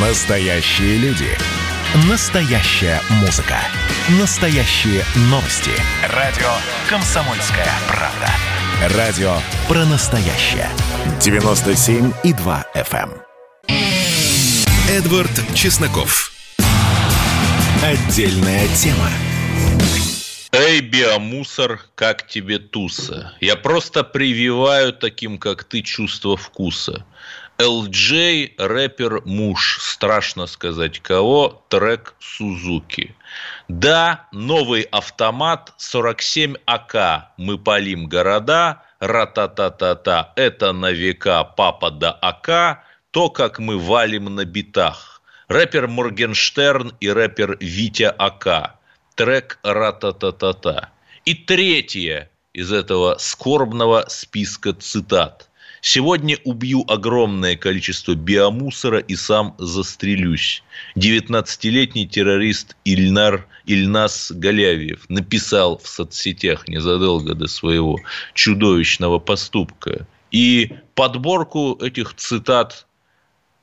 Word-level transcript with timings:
Настоящие 0.00 0.96
люди. 0.98 1.26
Настоящая 2.08 3.00
музыка. 3.20 3.56
Настоящие 4.20 5.02
новости. 5.22 5.72
Радио 6.14 6.46
«Комсомольская 6.88 7.66
правда». 7.88 8.96
Радио 8.96 9.38
про 9.66 9.84
настоящее. 9.86 10.68
97,2 11.18 12.64
FM. 12.76 13.10
эм. 13.66 13.76
Эдвард 14.88 15.32
Чесноков. 15.56 16.30
Отдельная 17.82 18.68
тема. 18.76 19.10
Эй, 20.52 20.80
биомусор, 20.80 21.80
как 21.96 22.26
тебе 22.28 22.58
туса? 22.60 23.34
Я 23.40 23.56
просто 23.56 24.04
прививаю 24.04 24.92
таким, 24.92 25.38
как 25.38 25.64
ты, 25.64 25.82
чувство 25.82 26.36
вкуса. 26.36 27.04
LJ, 27.58 28.54
рэпер, 28.56 29.22
муж, 29.24 29.78
страшно 29.80 30.46
сказать 30.46 31.00
кого, 31.00 31.64
трек 31.68 32.14
Сузуки. 32.20 33.16
Да, 33.66 34.28
новый 34.30 34.82
автомат 34.82 35.74
47 35.76 36.54
АК, 36.66 37.32
мы 37.36 37.58
палим 37.58 38.06
города, 38.06 38.82
ра-та-та-та-та, 39.00 40.32
это 40.36 40.72
на 40.72 40.92
века 40.92 41.42
папа 41.42 41.90
да 41.90 42.12
АК, 42.12 42.84
то, 43.10 43.28
как 43.28 43.58
мы 43.58 43.76
валим 43.76 44.32
на 44.36 44.44
битах. 44.44 45.20
Рэпер 45.48 45.88
Моргенштерн 45.88 46.92
и 47.00 47.08
рэпер 47.08 47.56
Витя 47.58 48.14
АК 48.18 48.76
трек 49.16 49.58
«Ра-та-та-та-та». 49.64 50.90
И 51.24 51.34
третье 51.34 52.30
из 52.52 52.72
этого 52.72 53.16
скорбного 53.18 54.04
списка 54.08 54.74
цитат. 54.74 55.47
Сегодня 55.80 56.36
убью 56.44 56.84
огромное 56.88 57.56
количество 57.56 58.14
биомусора 58.14 58.98
и 58.98 59.14
сам 59.14 59.54
застрелюсь. 59.58 60.62
19-летний 60.96 62.08
террорист 62.08 62.76
Ильнар 62.84 63.46
Ильнас 63.66 64.32
Галявьев 64.32 65.08
написал 65.08 65.78
в 65.78 65.86
соцсетях 65.86 66.68
незадолго 66.68 67.34
до 67.34 67.46
своего 67.46 68.00
чудовищного 68.34 69.18
поступка. 69.18 70.06
И 70.30 70.72
подборку 70.94 71.78
этих 71.80 72.14
цитат 72.14 72.86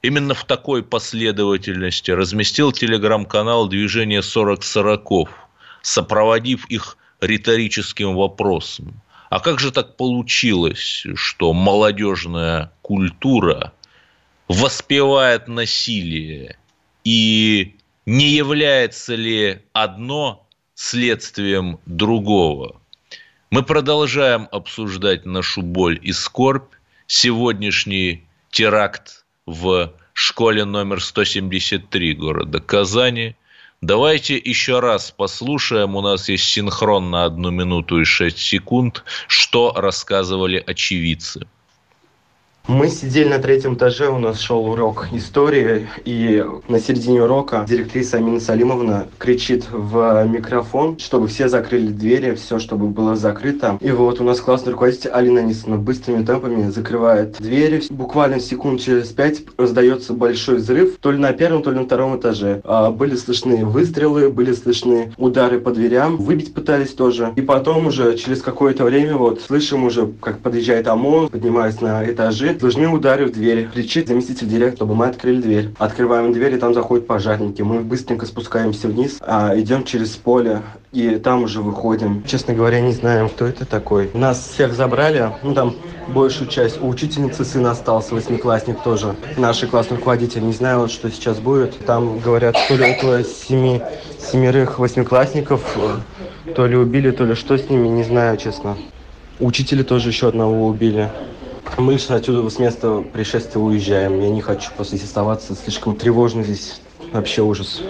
именно 0.02 0.34
в 0.34 0.46
такой 0.46 0.84
последовательности 0.84 2.12
разместил 2.12 2.72
телеграм-канал 2.72 3.68
«Движение 3.68 4.22
40 4.22 4.64
сороков», 4.64 5.30
сопроводив 5.82 6.66
их 6.70 6.98
риторическим 7.20 8.16
вопросом. 8.16 9.02
А 9.36 9.42
как 9.42 9.60
же 9.60 9.74
так 9.74 9.98
получилось, 9.98 11.06
что 11.16 11.52
молодежная 11.52 12.72
культура 12.82 13.74
воспевает 14.48 15.50
насилие? 15.50 16.58
И 17.04 17.76
не 18.06 18.30
является 18.30 19.14
ли 19.14 19.62
одно 19.74 20.48
следствием 20.74 21.82
другого? 21.86 22.80
Мы 23.50 23.64
продолжаем 23.64 24.48
обсуждать 24.54 25.26
нашу 25.26 25.64
боль 25.64 26.00
и 26.02 26.14
скорбь. 26.14 26.74
Сегодняшний 27.06 28.24
теракт 28.52 29.26
в 29.46 29.92
школе 30.14 30.64
номер 30.64 31.04
173 31.04 32.14
города 32.14 32.62
Казани– 32.62 33.36
Давайте 33.82 34.38
еще 34.38 34.80
раз 34.80 35.12
послушаем. 35.12 35.96
У 35.96 36.02
нас 36.02 36.30
есть 36.30 36.46
синхрон 36.46 37.12
на 37.12 37.26
одну 37.26 37.52
минуту 37.52 38.02
и 38.02 38.06
шесть 38.06 38.40
секунд, 38.40 39.04
что 39.28 39.74
рассказывали 39.76 40.64
очевидцы. 40.66 41.48
Мы 42.68 42.90
сидели 42.90 43.30
на 43.30 43.38
третьем 43.38 43.76
этаже, 43.76 44.10
у 44.10 44.18
нас 44.18 44.40
шел 44.40 44.66
урок 44.66 45.08
истории, 45.12 45.88
и 46.04 46.44
на 46.68 46.80
середине 46.80 47.22
урока 47.22 47.64
директриса 47.70 48.18
Амина 48.18 48.40
Салимовна 48.40 49.06
кричит 49.20 49.66
в 49.72 50.26
микрофон, 50.26 50.98
чтобы 50.98 51.28
все 51.28 51.48
закрыли 51.48 51.90
двери, 51.90 52.34
все, 52.34 52.58
чтобы 52.58 52.88
было 52.88 53.16
закрыто. 53.16 53.78
И 53.82 53.92
вот 53.92 54.20
у 54.20 54.24
нас 54.24 54.42
классный 54.42 54.72
руководитель 54.72 55.12
Алина 55.12 55.44
Нисовна 55.44 55.78
быстрыми 55.78 56.26
темпами 56.26 56.72
закрывает 56.72 57.38
двери. 57.38 57.84
Буквально 57.92 58.40
секунд 58.40 58.82
через 58.82 59.10
пять 59.10 59.44
раздается 59.58 60.14
большой 60.14 60.56
взрыв, 60.56 60.98
то 61.00 61.12
ли 61.12 61.20
на 61.20 61.34
первом, 61.34 61.62
то 61.62 61.70
ли 61.70 61.78
на 61.78 61.86
втором 61.86 62.18
этаже. 62.18 62.62
А 62.64 62.90
были 62.90 63.16
слышны 63.16 63.64
выстрелы, 63.64 64.30
были 64.30 64.54
слышны 64.54 65.14
удары 65.18 65.60
по 65.60 65.70
дверям, 65.70 66.18
выбить 66.18 66.56
пытались 66.56 66.94
тоже. 66.94 67.32
И 67.36 67.42
потом 67.42 67.86
уже 67.86 68.18
через 68.18 68.42
какое-то 68.42 68.86
время 68.86 69.18
вот 69.18 69.40
слышим 69.40 69.84
уже, 69.84 70.08
как 70.20 70.40
подъезжает 70.40 70.88
ОМОН, 70.88 71.30
поднимаясь 71.30 71.80
на 71.80 72.04
этажи, 72.10 72.55
должны 72.60 72.88
ударить 72.88 73.30
в 73.30 73.34
дверь. 73.34 73.70
Кричит 73.74 74.08
заместитель 74.08 74.48
директора, 74.48 74.76
чтобы 74.76 74.96
мы 74.96 75.08
открыли 75.08 75.42
дверь. 75.42 75.70
Открываем 75.78 76.34
дверь, 76.34 76.56
и 76.56 76.58
там 76.58 76.74
заходят 76.74 77.08
пожарники. 77.08 77.62
Мы 77.62 77.80
быстренько 77.82 78.26
спускаемся 78.26 78.88
вниз, 78.88 79.18
а 79.22 79.54
идем 79.58 79.84
через 79.84 80.10
поле, 80.12 80.62
и 80.92 81.16
там 81.18 81.44
уже 81.44 81.62
выходим. 81.62 82.24
Честно 82.26 82.54
говоря, 82.54 82.82
не 82.82 82.94
знаем, 82.94 83.30
кто 83.30 83.46
это 83.46 83.66
такой. 83.66 84.10
Нас 84.14 84.50
всех 84.54 84.74
забрали, 84.74 85.32
ну 85.44 85.54
там 85.54 85.76
большую 86.08 86.50
часть. 86.50 86.82
У 86.82 86.88
учительницы 86.88 87.44
сын 87.44 87.66
остался, 87.66 88.16
восьмиклассник 88.16 88.82
тоже. 88.82 89.16
Наш 89.38 89.62
классный 89.66 89.98
руководитель, 89.98 90.44
не 90.44 90.54
знаю, 90.54 90.80
вот, 90.80 90.92
что 90.92 91.10
сейчас 91.12 91.40
будет. 91.40 91.78
Там 91.86 92.20
говорят, 92.20 92.56
то 92.68 92.76
ли 92.76 92.96
около 92.96 93.24
семи, 93.24 93.82
семерых 94.20 94.80
восьмиклассников, 94.80 95.62
э, 96.46 96.54
то 96.54 96.68
ли 96.68 96.76
убили, 96.76 97.12
то 97.12 97.26
ли 97.26 97.36
что 97.36 97.58
с 97.58 97.70
ними, 97.70 97.88
не 97.88 98.04
знаю, 98.04 98.38
честно. 98.38 98.78
Учителя 99.40 99.84
тоже 99.84 100.10
еще 100.10 100.30
одного 100.30 100.68
убили. 100.68 101.10
Мы 101.78 101.98
же 101.98 102.14
отсюда 102.14 102.50
с 102.50 102.60
места 102.60 103.02
происшествия 103.02 103.60
уезжаем. 103.60 104.22
Я 104.22 104.30
не 104.30 104.42
хочу 104.42 104.72
просто 104.76 104.96
здесь 104.96 105.08
оставаться. 105.08 105.56
Слишком 105.56 105.96
тревожно 105.96 106.44
здесь. 106.44 106.80
Вообще 107.12 107.42
ужас. 107.42 107.82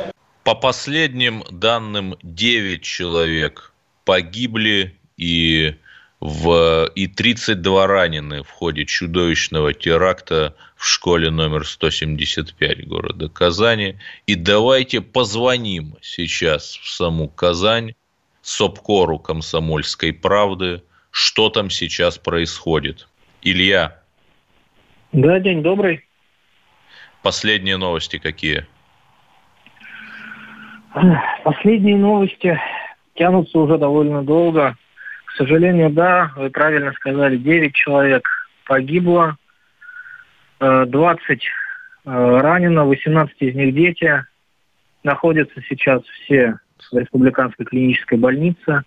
По 0.44 0.56
последним 0.56 1.44
данным, 1.50 2.16
9 2.22 2.82
человек 2.82 3.74
погибли 4.06 4.96
и, 5.18 5.76
в, 6.20 6.92
и 6.96 7.08
32 7.08 7.88
ранены 7.88 8.44
в 8.44 8.50
ходе 8.50 8.86
чудовищного 8.86 9.74
теракта 9.74 10.56
в 10.76 10.86
школе 10.86 11.32
номер 11.32 11.66
175 11.66 12.88
города 12.88 13.30
Казани. 13.30 13.98
И 14.28 14.36
давайте 14.36 15.02
позвоним 15.02 15.96
сейчас 16.02 16.80
в 16.82 16.90
саму 16.90 17.28
Казань, 17.28 17.96
СОПКОРу 18.42 19.18
комсомольской 19.20 20.14
правды, 20.14 20.84
что 21.10 21.50
там 21.50 21.70
сейчас 21.70 22.18
происходит. 22.18 23.08
Илья. 23.46 23.96
Да, 25.12 25.40
день 25.40 25.62
добрый. 25.62 26.04
Последние 27.22 27.78
новости 27.78 28.18
какие? 28.18 28.66
Последние 31.44 31.96
новости 31.96 32.60
тянутся 33.14 33.60
уже 33.60 33.78
довольно 33.78 34.24
долго. 34.24 34.76
К 35.26 35.32
сожалению, 35.34 35.92
да, 35.92 36.34
вы 36.36 36.50
правильно 36.50 36.92
сказали, 36.94 37.38
9 37.38 37.76
человек 37.76 38.28
погибло, 38.66 39.38
20 40.60 41.30
э, 41.30 41.38
э, 41.38 42.40
ранено, 42.40 42.86
18 42.86 43.36
из 43.42 43.54
них 43.54 43.76
дети. 43.76 44.26
Находятся 45.04 45.62
сейчас 45.70 46.02
все 46.04 46.58
в 46.92 46.98
республиканской 46.98 47.68
клинической 47.68 48.18
больнице. 48.18 48.82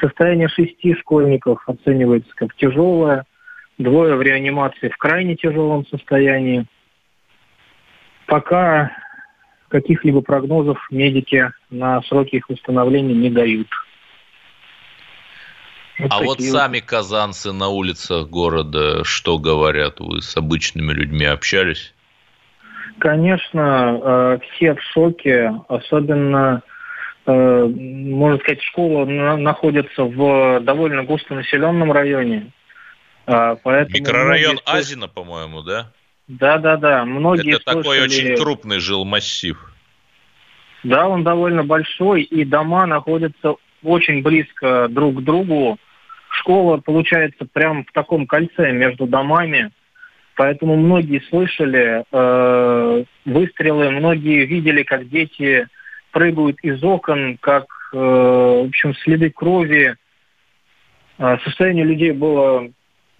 Состояние 0.00 0.48
шести 0.48 0.94
школьников 0.94 1.62
оценивается 1.68 2.30
как 2.36 2.54
тяжелое– 2.54 3.26
двое 3.78 4.16
в 4.16 4.22
реанимации 4.22 4.88
в 4.88 4.96
крайне 4.96 5.36
тяжелом 5.36 5.86
состоянии. 5.86 6.66
Пока 8.26 8.90
каких-либо 9.68 10.20
прогнозов 10.20 10.78
медики 10.90 11.50
на 11.70 12.02
сроки 12.02 12.36
их 12.36 12.48
восстановления 12.48 13.14
не 13.14 13.30
дают. 13.30 13.68
Вот 15.98 16.12
а 16.12 16.22
вот 16.22 16.40
сами 16.40 16.78
казанцы 16.78 17.52
на 17.52 17.68
улицах 17.68 18.28
города 18.28 19.04
что 19.04 19.38
говорят? 19.38 19.98
Вы 19.98 20.22
с 20.22 20.36
обычными 20.36 20.92
людьми 20.92 21.24
общались? 21.24 21.92
Конечно, 22.98 24.00
э, 24.00 24.38
все 24.42 24.74
в 24.74 24.82
шоке, 24.92 25.52
особенно, 25.68 26.62
э, 27.26 27.64
можно 27.64 28.38
сказать, 28.38 28.62
школа 28.62 29.04
находится 29.04 30.04
в 30.04 30.60
довольно 30.60 31.04
густонаселенном 31.04 31.92
районе. 31.92 32.52
А, 33.28 33.56
поэтому 33.56 33.98
Микрорайон 33.98 34.52
многие... 34.52 34.62
Азина, 34.64 35.06
по-моему, 35.06 35.62
да? 35.62 35.92
Да, 36.28 36.56
да, 36.56 36.78
да. 36.78 37.04
Многие 37.04 37.56
Это 37.56 37.72
слышали... 37.72 37.82
такой 37.82 38.02
очень 38.02 38.36
крупный 38.36 38.78
жилмассив. 38.78 39.70
Да, 40.82 41.08
он 41.08 41.24
довольно 41.24 41.62
большой, 41.62 42.22
и 42.22 42.44
дома 42.44 42.86
находятся 42.86 43.56
очень 43.82 44.22
близко 44.22 44.88
друг 44.88 45.16
к 45.16 45.20
другу. 45.20 45.76
Школа 46.30 46.78
получается 46.78 47.46
прямо 47.52 47.84
в 47.84 47.92
таком 47.92 48.26
кольце 48.26 48.72
между 48.72 49.06
домами, 49.06 49.72
поэтому 50.34 50.76
многие 50.76 51.20
слышали 51.28 52.04
э, 52.10 53.04
выстрелы, 53.26 53.90
многие 53.90 54.46
видели, 54.46 54.84
как 54.84 55.08
дети 55.08 55.66
прыгают 56.12 56.58
из 56.62 56.82
окон, 56.82 57.36
как, 57.40 57.66
э, 57.92 57.96
в 57.96 58.68
общем, 58.68 58.94
следы 58.94 59.30
крови. 59.30 59.96
Э, 61.18 61.38
состояние 61.44 61.84
людей 61.84 62.12
было 62.12 62.70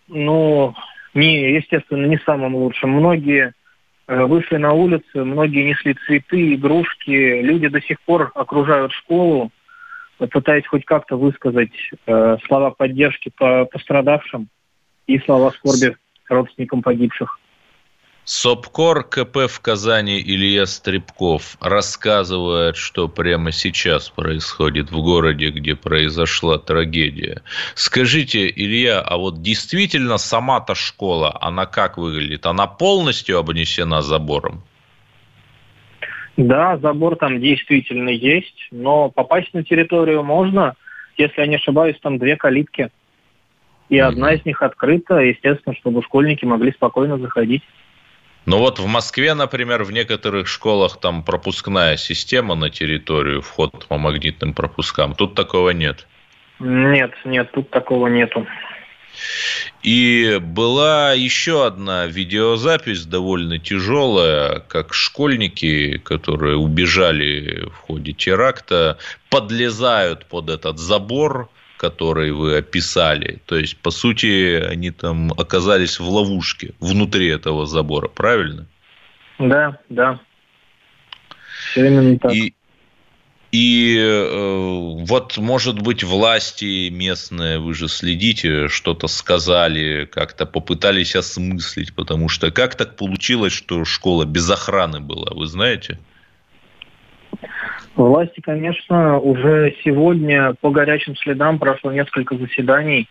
ну, 0.08 0.74
не, 1.14 1.52
естественно, 1.54 2.06
не 2.06 2.18
самым 2.18 2.54
лучшим. 2.54 2.90
Многие 2.90 3.54
э, 4.06 4.24
вышли 4.24 4.56
на 4.56 4.72
улицы, 4.72 5.24
многие 5.24 5.64
несли 5.68 5.94
цветы, 6.06 6.54
игрушки, 6.54 7.42
люди 7.42 7.68
до 7.68 7.80
сих 7.80 8.00
пор 8.02 8.32
окружают 8.34 8.92
школу, 8.92 9.50
пытаясь 10.18 10.66
хоть 10.66 10.84
как-то 10.84 11.16
высказать 11.16 11.72
э, 12.06 12.36
слова 12.46 12.70
поддержки 12.70 13.30
по 13.36 13.64
пострадавшим 13.66 14.48
и 15.06 15.18
слова 15.20 15.50
скорби 15.50 15.96
родственникам 16.28 16.82
погибших. 16.82 17.38
СОПКОР 18.30 19.04
КП 19.04 19.48
в 19.48 19.58
Казани 19.62 20.20
Илья 20.20 20.66
Стребков 20.66 21.56
рассказывает, 21.62 22.76
что 22.76 23.08
прямо 23.08 23.52
сейчас 23.52 24.10
происходит 24.10 24.90
в 24.90 25.00
городе, 25.00 25.48
где 25.48 25.74
произошла 25.74 26.58
трагедия. 26.58 27.40
Скажите, 27.74 28.46
Илья, 28.46 29.00
а 29.00 29.16
вот 29.16 29.40
действительно 29.40 30.18
сама-то 30.18 30.74
школа, 30.74 31.38
она 31.40 31.64
как 31.64 31.96
выглядит? 31.96 32.44
Она 32.44 32.66
полностью 32.66 33.38
обнесена 33.38 34.02
забором? 34.02 34.62
Да, 36.36 36.76
забор 36.76 37.16
там 37.16 37.40
действительно 37.40 38.10
есть, 38.10 38.68
но 38.70 39.08
попасть 39.08 39.54
на 39.54 39.64
территорию 39.64 40.22
можно, 40.22 40.74
если 41.16 41.40
я 41.40 41.46
не 41.46 41.56
ошибаюсь, 41.56 41.96
там 42.02 42.18
две 42.18 42.36
калитки. 42.36 42.90
И 43.88 43.96
mm-hmm. 43.96 44.02
одна 44.02 44.34
из 44.34 44.44
них 44.44 44.60
открыта, 44.60 45.14
естественно, 45.14 45.74
чтобы 45.74 46.02
школьники 46.02 46.44
могли 46.44 46.72
спокойно 46.72 47.16
заходить. 47.16 47.62
Ну 48.48 48.56
вот 48.56 48.78
в 48.78 48.86
Москве, 48.86 49.34
например, 49.34 49.84
в 49.84 49.92
некоторых 49.92 50.48
школах 50.48 50.98
там 50.98 51.22
пропускная 51.22 51.98
система 51.98 52.54
на 52.54 52.70
территорию, 52.70 53.42
вход 53.42 53.84
по 53.86 53.98
магнитным 53.98 54.54
пропускам. 54.54 55.14
Тут 55.14 55.34
такого 55.34 55.68
нет. 55.68 56.06
Нет, 56.58 57.12
нет, 57.26 57.52
тут 57.52 57.68
такого 57.68 58.06
нету. 58.06 58.46
И 59.82 60.38
была 60.40 61.12
еще 61.12 61.66
одна 61.66 62.06
видеозапись 62.06 63.04
довольно 63.04 63.58
тяжелая, 63.58 64.60
как 64.60 64.94
школьники, 64.94 65.98
которые 65.98 66.56
убежали 66.56 67.66
в 67.66 67.76
ходе 67.76 68.14
теракта, 68.14 68.96
подлезают 69.28 70.24
под 70.24 70.48
этот 70.48 70.78
забор, 70.78 71.50
который 71.78 72.32
вы 72.32 72.58
описали. 72.58 73.40
То 73.46 73.56
есть, 73.56 73.78
по 73.78 73.90
сути, 73.90 74.60
они 74.60 74.90
там 74.90 75.32
оказались 75.32 75.98
в 75.98 76.08
ловушке 76.08 76.74
внутри 76.80 77.28
этого 77.28 77.66
забора, 77.66 78.08
правильно? 78.08 78.66
Да, 79.38 79.78
да. 79.88 80.20
Все 81.70 81.86
именно 81.86 82.18
так. 82.18 82.32
И, 82.32 82.54
и 83.52 83.96
э, 83.96 85.04
вот, 85.06 85.38
может 85.38 85.80
быть, 85.80 86.02
власти 86.02 86.88
местные, 86.90 87.58
вы 87.60 87.74
же 87.74 87.88
следите, 87.88 88.68
что-то 88.68 89.06
сказали, 89.06 90.04
как-то 90.04 90.46
попытались 90.46 91.14
осмыслить, 91.14 91.94
потому 91.94 92.28
что 92.28 92.50
как 92.50 92.74
так 92.74 92.96
получилось, 92.96 93.52
что 93.52 93.84
школа 93.84 94.24
без 94.24 94.50
охраны 94.50 95.00
была, 95.00 95.32
вы 95.32 95.46
знаете? 95.46 95.98
Власти, 97.96 98.40
конечно, 98.40 99.18
уже 99.18 99.74
сегодня 99.84 100.54
по 100.60 100.70
горячим 100.70 101.16
следам 101.16 101.58
прошло 101.58 101.90
несколько 101.90 102.36
заседаний, 102.36 103.08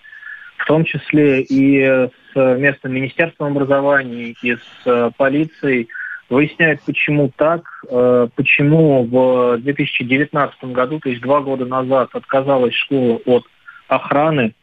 в 0.58 0.66
том 0.66 0.86
числе 0.86 1.42
и 1.42 1.84
с 1.84 2.36
местным 2.36 2.94
министерством 2.94 3.56
образования, 3.56 4.34
и 4.42 4.56
с 4.56 4.60
э, 4.86 5.12
полицией, 5.18 5.88
выясняют, 6.30 6.82
почему 6.86 7.32
так, 7.36 7.64
э, 7.90 8.28
почему 8.36 9.04
в 9.04 9.58
2019 9.60 10.64
году, 10.66 11.00
то 11.00 11.10
есть 11.10 11.22
два 11.22 11.42
года 11.42 11.66
назад, 11.66 12.10
отказалась 12.14 12.74
школа 12.74 13.20
от 13.26 13.46
охраны, 13.88 14.54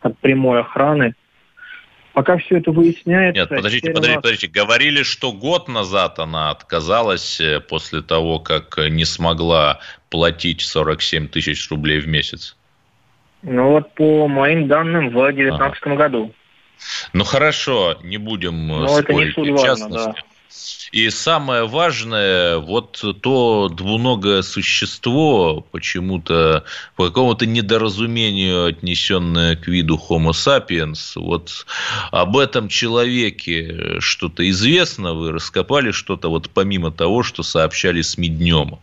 от 0.00 0.18
прямой 0.18 0.60
охраны, 0.60 1.14
Пока 2.18 2.36
все 2.38 2.56
это 2.56 2.72
выясняется... 2.72 3.42
Нет, 3.42 3.48
подождите, 3.48 3.92
подождите, 3.92 4.14
нас... 4.14 4.22
подождите. 4.22 4.48
Говорили, 4.48 5.04
что 5.04 5.30
год 5.30 5.68
назад 5.68 6.18
она 6.18 6.50
отказалась 6.50 7.40
э, 7.40 7.60
после 7.60 8.02
того, 8.02 8.40
как 8.40 8.76
не 8.90 9.04
смогла 9.04 9.78
платить 10.10 10.62
47 10.62 11.28
тысяч 11.28 11.70
рублей 11.70 12.00
в 12.00 12.08
месяц. 12.08 12.56
Ну 13.42 13.70
вот 13.70 13.94
по 13.94 14.26
моим 14.26 14.66
данным 14.66 15.10
в 15.10 15.12
2019 15.12 15.80
ага. 15.80 15.94
году. 15.94 16.34
Ну 17.12 17.22
хорошо, 17.22 17.96
не 18.02 18.16
будем 18.16 18.64
э, 18.64 18.78
Но 18.80 18.88
спорить 18.88 19.30
это 19.30 19.40
не 19.40 19.46
суть 19.52 19.60
важно, 19.64 19.88
да. 19.88 20.14
И 20.92 21.10
самое 21.10 21.66
важное, 21.66 22.58
вот 22.58 23.04
то 23.20 23.68
двуногое 23.68 24.42
существо, 24.42 25.66
почему-то 25.70 26.64
по 26.96 27.08
какому-то 27.08 27.44
недоразумению 27.44 28.66
отнесенное 28.66 29.56
к 29.56 29.68
виду 29.68 29.96
Homo 29.96 30.30
sapiens, 30.30 31.12
вот 31.16 31.66
об 32.10 32.38
этом 32.38 32.68
человеке 32.68 34.00
что-то 34.00 34.48
известно, 34.48 35.12
вы 35.12 35.32
раскопали 35.32 35.90
что-то 35.90 36.30
вот 36.30 36.48
помимо 36.50 36.90
того, 36.90 37.22
что 37.22 37.42
сообщали 37.42 38.00
СМИ 38.00 38.28
днем? 38.28 38.78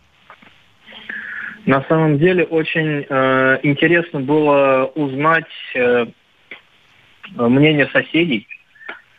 На 1.64 1.84
самом 1.88 2.18
деле 2.18 2.44
очень 2.44 3.04
э, 3.08 3.58
интересно 3.64 4.20
было 4.20 4.84
узнать 4.94 5.50
э, 5.74 6.06
мнение 7.34 7.88
соседей 7.92 8.46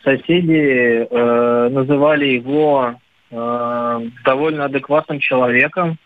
соседи 0.08 1.06
э, 1.10 1.68
называли 1.68 2.26
его 2.26 2.94
э, 3.30 4.00
довольно 4.24 4.64
адекватным 4.64 5.18
человеком, 5.18 5.98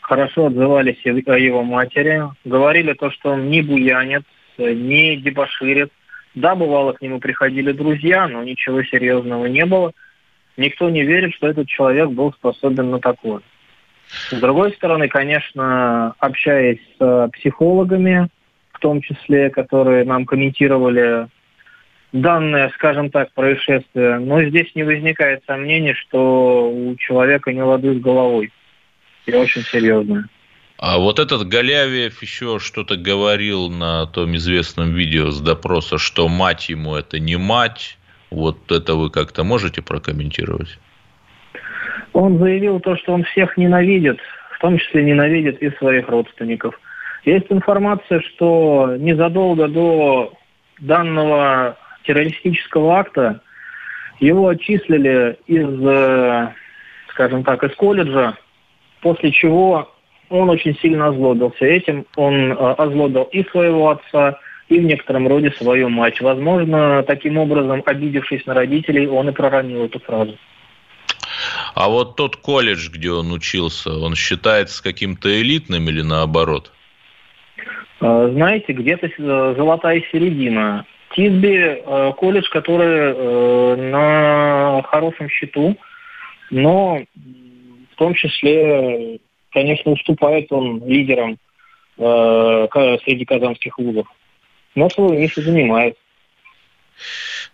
хорошо 0.00 0.46
отзывались 0.46 1.04
о 1.04 1.38
его 1.38 1.62
матери, 1.62 2.22
говорили 2.44 2.94
то, 2.94 3.10
что 3.10 3.30
он 3.32 3.50
не 3.50 3.62
буянец, 3.62 4.22
не 4.58 5.16
дебоширит. 5.16 5.92
Да, 6.34 6.54
бывало, 6.54 6.92
к 6.94 7.02
нему 7.02 7.20
приходили 7.20 7.72
друзья, 7.72 8.26
но 8.26 8.42
ничего 8.42 8.82
серьезного 8.84 9.46
не 9.46 9.66
было. 9.66 9.92
Никто 10.56 10.88
не 10.88 11.02
верит, 11.02 11.34
что 11.34 11.48
этот 11.48 11.68
человек 11.68 12.10
был 12.10 12.32
способен 12.32 12.90
на 12.90 13.00
такое. 13.00 13.40
С 14.30 14.38
другой 14.40 14.72
стороны, 14.72 15.08
конечно, 15.08 16.14
общаясь 16.18 16.80
с 16.98 17.30
психологами, 17.34 18.28
в 18.72 18.78
том 18.78 19.00
числе, 19.02 19.50
которые 19.50 20.04
нам 20.04 20.24
комментировали 20.24 21.28
данное, 22.12 22.70
скажем 22.74 23.10
так, 23.10 23.32
происшествие, 23.32 24.18
но 24.18 24.42
здесь 24.44 24.74
не 24.74 24.82
возникает 24.82 25.42
сомнений, 25.46 25.94
что 25.94 26.70
у 26.70 26.94
человека 26.96 27.52
не 27.52 27.62
лады 27.62 27.94
с 27.94 28.00
головой. 28.00 28.52
И 29.26 29.34
очень 29.34 29.62
серьезное. 29.62 30.26
А 30.78 30.98
вот 30.98 31.20
этот 31.20 31.46
Галявиев 31.46 32.20
еще 32.22 32.58
что-то 32.58 32.96
говорил 32.96 33.70
на 33.70 34.06
том 34.06 34.34
известном 34.36 34.92
видео 34.94 35.30
с 35.30 35.40
допроса, 35.40 35.96
что 35.96 36.28
мать 36.28 36.68
ему 36.68 36.96
это 36.96 37.20
не 37.20 37.36
мать. 37.36 37.98
Вот 38.30 38.72
это 38.72 38.94
вы 38.96 39.10
как-то 39.10 39.44
можете 39.44 39.80
прокомментировать? 39.80 40.78
Он 42.12 42.38
заявил 42.38 42.80
то, 42.80 42.96
что 42.96 43.12
он 43.12 43.22
всех 43.24 43.56
ненавидит, 43.56 44.18
в 44.56 44.58
том 44.58 44.78
числе 44.78 45.04
ненавидит 45.04 45.62
и 45.62 45.70
своих 45.76 46.08
родственников. 46.08 46.78
Есть 47.24 47.46
информация, 47.50 48.20
что 48.20 48.96
незадолго 48.98 49.68
до 49.68 50.32
данного 50.80 51.78
террористического 52.04 52.98
акта 52.98 53.40
его 54.20 54.48
отчислили 54.48 55.38
из, 55.46 55.66
э, 55.82 56.52
скажем 57.10 57.44
так, 57.44 57.64
из 57.64 57.74
колледжа, 57.74 58.36
после 59.00 59.32
чего 59.32 59.92
он 60.28 60.48
очень 60.48 60.76
сильно 60.78 61.08
озлобился. 61.08 61.64
Этим 61.64 62.06
он 62.16 62.52
э, 62.52 62.54
озлобил 62.54 63.24
и 63.24 63.44
своего 63.50 63.90
отца, 63.90 64.38
и 64.68 64.78
в 64.78 64.84
некотором 64.84 65.28
роде 65.28 65.50
свою 65.52 65.88
мать. 65.88 66.20
Возможно, 66.20 67.02
таким 67.02 67.36
образом, 67.36 67.82
обидевшись 67.84 68.46
на 68.46 68.54
родителей, 68.54 69.06
он 69.06 69.28
и 69.28 69.32
проронил 69.32 69.84
эту 69.84 70.00
фразу. 70.00 70.36
А 71.74 71.88
вот 71.88 72.16
тот 72.16 72.36
колледж, 72.36 72.90
где 72.90 73.10
он 73.10 73.32
учился, 73.32 73.92
он 73.94 74.14
считается 74.14 74.82
каким-то 74.82 75.28
элитным 75.40 75.88
или 75.88 76.02
наоборот? 76.02 76.72
Э, 78.00 78.30
знаете, 78.32 78.72
где-то 78.72 79.08
золотая 79.54 80.02
середина. 80.12 80.84
Тисби 81.14 81.56
э, 81.56 82.12
колледж, 82.16 82.48
который 82.50 83.12
э, 83.14 83.76
на 83.90 84.82
хорошем 84.82 85.28
счету, 85.28 85.76
но 86.50 87.02
в 87.92 87.96
том 87.96 88.14
числе, 88.14 89.20
конечно, 89.52 89.92
уступает 89.92 90.50
он 90.50 90.86
лидерам 90.86 91.38
э, 91.98 92.68
среди 93.04 93.24
казанских 93.24 93.78
вузов. 93.78 94.06
Но 94.74 94.88
свою 94.88 95.14
нишу 95.14 95.42
занимает. 95.42 95.96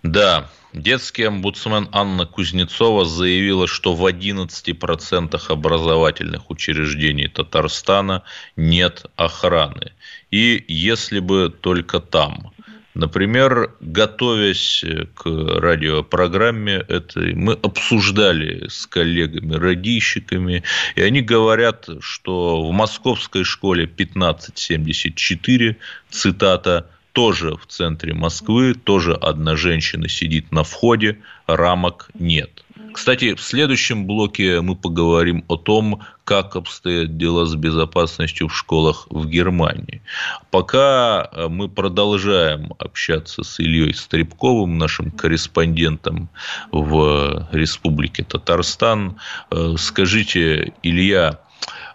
Да, 0.02 0.48
детский 0.72 1.24
омбудсмен 1.24 1.88
Анна 1.92 2.26
Кузнецова 2.26 3.04
заявила, 3.04 3.66
что 3.66 3.94
в 3.94 4.06
11% 4.06 5.40
образовательных 5.48 6.50
учреждений 6.50 7.28
Татарстана 7.28 8.22
нет 8.56 9.06
охраны. 9.16 9.92
И 10.30 10.64
если 10.68 11.18
бы 11.18 11.50
только 11.50 12.00
там. 12.00 12.52
Например, 12.98 13.72
готовясь 13.80 14.84
к 15.14 15.24
радиопрограмме 15.24 16.84
этой, 16.88 17.32
мы 17.32 17.52
обсуждали 17.52 18.66
с 18.68 18.88
коллегами-радищиками, 18.88 20.64
и 20.96 21.02
они 21.02 21.20
говорят, 21.20 21.88
что 22.00 22.68
в 22.68 22.72
московской 22.72 23.44
школе 23.44 23.84
1574, 23.84 25.76
цитата, 26.10 26.90
тоже 27.12 27.54
в 27.54 27.66
центре 27.68 28.14
Москвы, 28.14 28.74
тоже 28.74 29.14
одна 29.14 29.54
женщина 29.54 30.08
сидит 30.08 30.50
на 30.50 30.64
входе, 30.64 31.18
рамок 31.46 32.10
нет. 32.14 32.64
Кстати, 32.98 33.36
в 33.36 33.40
следующем 33.40 34.06
блоке 34.06 34.60
мы 34.60 34.74
поговорим 34.74 35.44
о 35.46 35.56
том, 35.56 36.02
как 36.24 36.56
обстоят 36.56 37.16
дела 37.16 37.46
с 37.46 37.54
безопасностью 37.54 38.48
в 38.48 38.56
школах 38.56 39.06
в 39.08 39.24
Германии. 39.28 40.02
Пока 40.50 41.30
э, 41.30 41.46
мы 41.48 41.68
продолжаем 41.68 42.74
общаться 42.80 43.44
с 43.44 43.60
Ильей 43.60 43.94
Стребковым, 43.94 44.78
нашим 44.78 45.12
корреспондентом 45.12 46.28
в 46.72 47.48
Республике 47.52 48.24
Татарстан. 48.24 49.20
Э, 49.52 49.76
скажите, 49.78 50.72
Илья, 50.82 51.38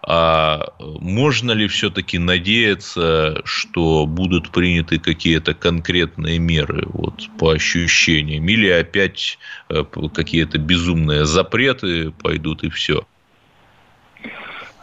а 0.05 0.65
можно 0.79 1.51
ли 1.51 1.67
все-таки 1.67 2.19
надеяться, 2.19 3.41
что 3.45 4.05
будут 4.05 4.51
приняты 4.51 5.00
какие-то 5.00 5.53
конкретные 5.53 6.39
меры 6.39 6.83
вот, 6.91 7.29
по 7.39 7.51
ощущениям? 7.51 8.48
Или 8.48 8.69
опять 8.69 9.38
э, 9.69 9.83
какие-то 10.13 10.57
безумные 10.57 11.25
запреты 11.25 12.12
пойдут 12.22 12.63
и 12.63 12.69
все? 12.69 13.05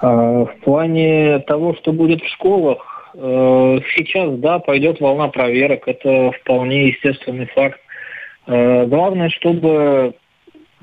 А, 0.00 0.44
в 0.44 0.54
плане 0.64 1.40
того, 1.40 1.74
что 1.74 1.92
будет 1.92 2.22
в 2.22 2.28
школах, 2.28 3.10
э, 3.14 3.78
сейчас, 3.94 4.38
да, 4.38 4.58
пойдет 4.58 5.00
волна 5.00 5.28
проверок. 5.28 5.86
Это 5.86 6.32
вполне 6.40 6.88
естественный 6.88 7.46
факт. 7.46 7.78
Э, 8.46 8.86
главное, 8.86 9.28
чтобы 9.28 10.14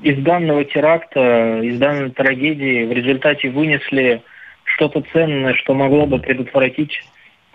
из 0.02 0.24
данного 0.24 0.64
теракта, 0.66 1.60
из 1.62 1.80
данной 1.80 2.12
трагедии 2.12 2.86
в 2.86 2.92
результате 2.92 3.50
вынесли 3.50 4.22
что-то 4.64 5.04
ценное, 5.14 5.56
что 5.56 5.74
могло 5.74 6.06
бы 6.06 6.20
предотвратить 6.20 7.02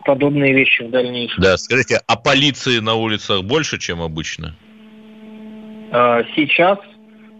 подобные 0.04 0.52
вещи 0.52 0.82
в 0.82 0.90
дальнейшем. 0.90 1.42
Да, 1.42 1.56
скажите, 1.56 2.00
а 2.06 2.16
полиции 2.16 2.80
на 2.80 2.94
улицах 2.94 3.44
больше, 3.44 3.78
чем 3.78 4.02
обычно? 4.02 4.56
А, 5.92 6.22
сейчас, 6.34 6.78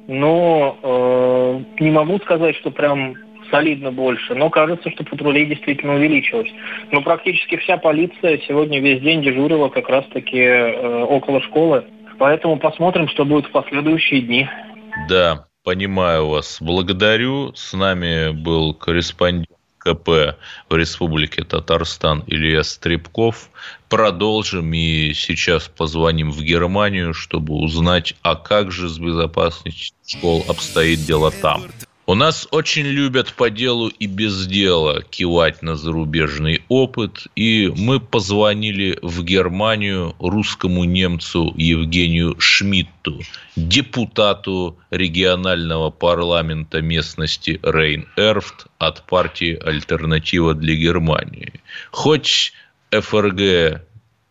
но 0.07 0.79
э, 0.83 1.83
не 1.83 1.91
могу 1.91 2.19
сказать, 2.21 2.55
что 2.57 2.71
прям 2.71 3.17
солидно 3.51 3.91
больше, 3.91 4.35
но 4.35 4.51
кажется, 4.51 4.91
что 4.91 5.05
патрулей 5.05 5.47
действительно 5.47 5.95
увеличилось. 5.95 6.49
Но 6.91 7.03
практически 7.03 7.57
вся 7.57 7.77
полиция 7.77 8.39
сегодня 8.47 8.81
весь 8.81 9.03
день 9.03 9.23
дежурила 9.23 9.69
как 9.69 9.89
раз-таки 9.89 10.39
э, 10.39 11.05
около 11.05 11.43
школы. 11.43 11.85
Поэтому 12.19 12.57
посмотрим, 12.59 13.09
что 13.09 13.25
будет 13.25 13.47
в 13.47 13.51
последующие 13.51 14.21
дни. 14.21 14.49
Да, 15.09 15.47
понимаю 15.65 16.29
вас. 16.29 16.59
Благодарю. 16.61 17.55
С 17.55 17.73
нами 17.73 18.31
был 18.31 18.75
корреспондент 18.75 19.49
КП 19.79 20.37
в 20.69 20.77
Республике 20.77 21.43
Татарстан 21.45 22.23
Илья 22.27 22.63
Стребков. 22.63 23.51
Продолжим 23.89 24.73
и 24.73 25.13
сейчас 25.13 25.69
позвоним 25.69 26.31
в 26.31 26.41
Германию, 26.43 27.15
чтобы 27.15 27.55
узнать, 27.55 28.15
а 28.23 28.37
как 28.37 28.71
же 28.71 28.89
с 28.89 28.99
безопасностью 28.99 29.95
школ 30.07 30.45
обстоит 30.49 31.05
дело 31.05 31.33
там. 31.33 31.65
У 32.05 32.15
нас 32.15 32.49
очень 32.51 32.87
любят 32.87 33.33
по 33.35 33.49
делу 33.49 33.87
и 33.87 34.07
без 34.07 34.47
дела 34.49 35.03
кивать 35.03 35.63
на 35.63 35.77
зарубежный 35.77 36.65
опыт, 36.69 37.29
и 37.37 37.73
мы 37.77 38.01
позвонили 38.01 38.99
в 39.03 39.23
Германию 39.23 40.17
русскому 40.19 40.83
немцу 40.83 41.55
Евгению 41.57 42.35
Шмидту, 42.41 43.21
депутату 43.55 44.77
регионального 44.91 45.91
парламента 45.91 46.83
местности 46.83 47.61
Рейн-Эрфт 47.63 48.67
от 48.79 49.07
партии 49.07 49.57
«Альтернатива 49.65 50.55
для 50.55 50.75
Германии». 50.75 51.61
Хоть 51.93 52.53
ФРГ 52.91 53.81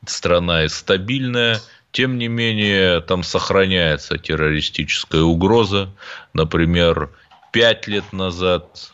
страна 0.05 0.65
и 0.65 0.67
стабильная, 0.67 1.61
тем 1.93 2.17
не 2.17 2.27
менее, 2.27 2.99
там 2.99 3.23
сохраняется 3.23 4.17
террористическая 4.17 5.21
угроза. 5.21 5.89
Например, 6.33 7.09
пять 7.51 7.87
лет 7.87 8.13
назад 8.13 8.93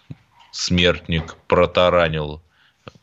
смертник 0.52 1.36
протаранил 1.48 2.42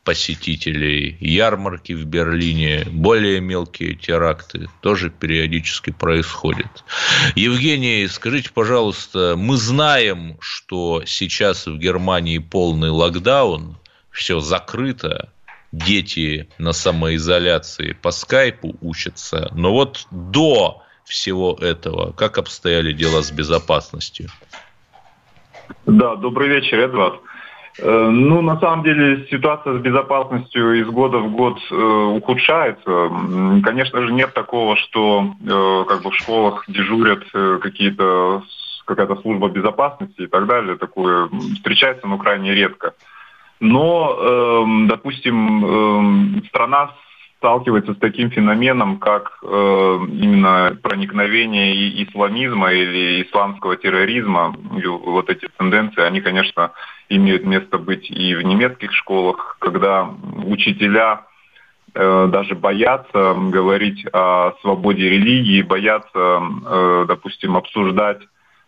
посетителей 0.02 1.16
ярмарки 1.20 1.92
в 1.92 2.04
Берлине, 2.04 2.84
более 2.90 3.40
мелкие 3.40 3.94
теракты 3.94 4.68
тоже 4.82 5.08
периодически 5.08 5.90
происходят. 5.90 6.84
Евгений, 7.34 8.06
скажите, 8.08 8.50
пожалуйста, 8.52 9.34
мы 9.36 9.56
знаем, 9.56 10.36
что 10.40 11.02
сейчас 11.06 11.66
в 11.66 11.78
Германии 11.78 12.38
полный 12.38 12.90
локдаун, 12.90 13.78
все 14.10 14.40
закрыто, 14.40 15.32
дети 15.72 16.48
на 16.58 16.72
самоизоляции 16.72 17.92
по 17.92 18.10
скайпу 18.10 18.76
учатся, 18.80 19.50
но 19.54 19.72
вот 19.72 20.06
до 20.10 20.82
всего 21.04 21.56
этого, 21.60 22.12
как 22.12 22.38
обстояли 22.38 22.92
дела 22.92 23.22
с 23.22 23.30
безопасностью? 23.30 24.30
Да, 25.86 26.16
добрый 26.16 26.48
вечер, 26.48 26.78
Эдвард. 26.78 27.20
Э, 27.78 28.08
ну, 28.08 28.40
на 28.42 28.58
самом 28.60 28.84
деле, 28.84 29.26
ситуация 29.30 29.78
с 29.78 29.82
безопасностью 29.82 30.80
из 30.80 30.86
года 30.88 31.18
в 31.18 31.32
год 31.32 31.58
э, 31.70 31.74
ухудшается. 31.74 33.10
Конечно 33.64 34.02
же, 34.02 34.12
нет 34.12 34.32
такого, 34.32 34.76
что 34.76 35.34
э, 35.40 35.84
как 35.88 36.02
бы 36.02 36.10
в 36.10 36.16
школах 36.16 36.64
дежурят 36.68 37.24
э, 37.34 37.58
какие-то 37.60 38.42
какая-то 38.84 39.16
служба 39.16 39.48
безопасности 39.48 40.22
и 40.22 40.26
так 40.26 40.46
далее. 40.46 40.76
Такое 40.76 41.28
встречается, 41.54 42.06
но 42.06 42.18
крайне 42.18 42.54
редко. 42.54 42.94
Но, 43.60 44.16
э, 44.18 44.86
допустим, 44.88 45.64
э, 45.64 46.46
страна 46.48 46.90
сталкивается 47.44 47.92
с 47.92 47.98
таким 47.98 48.30
феноменом, 48.30 48.98
как 48.98 49.38
э, 49.42 49.46
именно 49.46 50.78
проникновение 50.82 51.74
и 51.74 52.04
исламизма 52.04 52.72
или 52.72 53.22
исламского 53.22 53.76
терроризма. 53.76 54.56
И 54.82 54.86
вот 54.86 55.28
эти 55.28 55.46
тенденции, 55.58 56.02
они, 56.02 56.22
конечно, 56.22 56.72
имеют 57.10 57.44
место 57.44 57.76
быть 57.76 58.10
и 58.10 58.34
в 58.34 58.40
немецких 58.40 58.94
школах, 58.94 59.58
когда 59.58 60.08
учителя 60.46 61.26
э, 61.94 62.28
даже 62.32 62.54
боятся 62.54 63.34
говорить 63.34 64.06
о 64.14 64.52
свободе 64.62 65.10
религии, 65.10 65.60
боятся, 65.60 66.08
э, 66.14 67.04
допустим, 67.06 67.58
обсуждать 67.58 68.22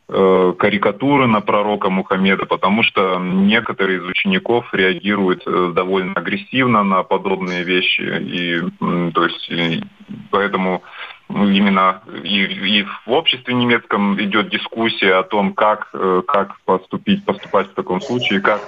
карикатуры 0.08 1.26
на 1.26 1.40
пророка 1.40 1.90
Мухаммеда, 1.90 2.46
потому 2.46 2.84
что 2.84 3.18
некоторые 3.18 3.98
из 3.98 4.04
учеников 4.04 4.72
реагируют 4.72 5.42
э, 5.46 5.72
довольно 5.75 6.12
агрессивно 6.12 6.84
на 6.84 7.02
подобные 7.02 7.64
вещи. 7.64 8.02
И, 8.02 8.62
то 9.10 9.25
есть, 9.25 9.50
и, 9.50 9.82
поэтому 10.30 10.84
именно 11.28 12.02
и, 12.22 12.42
и 12.44 12.82
в 12.84 13.10
обществе 13.10 13.54
немецком 13.54 14.20
идет 14.20 14.48
дискуссия 14.48 15.14
о 15.14 15.25
том, 15.25 15.54
как, 15.54 15.88
э, 15.92 16.22
как 16.25 16.60
поступить, 16.60 17.25
поступать 17.25 17.68
в 17.68 17.75
таком 17.75 18.00
случае, 18.00 18.40
как 18.40 18.60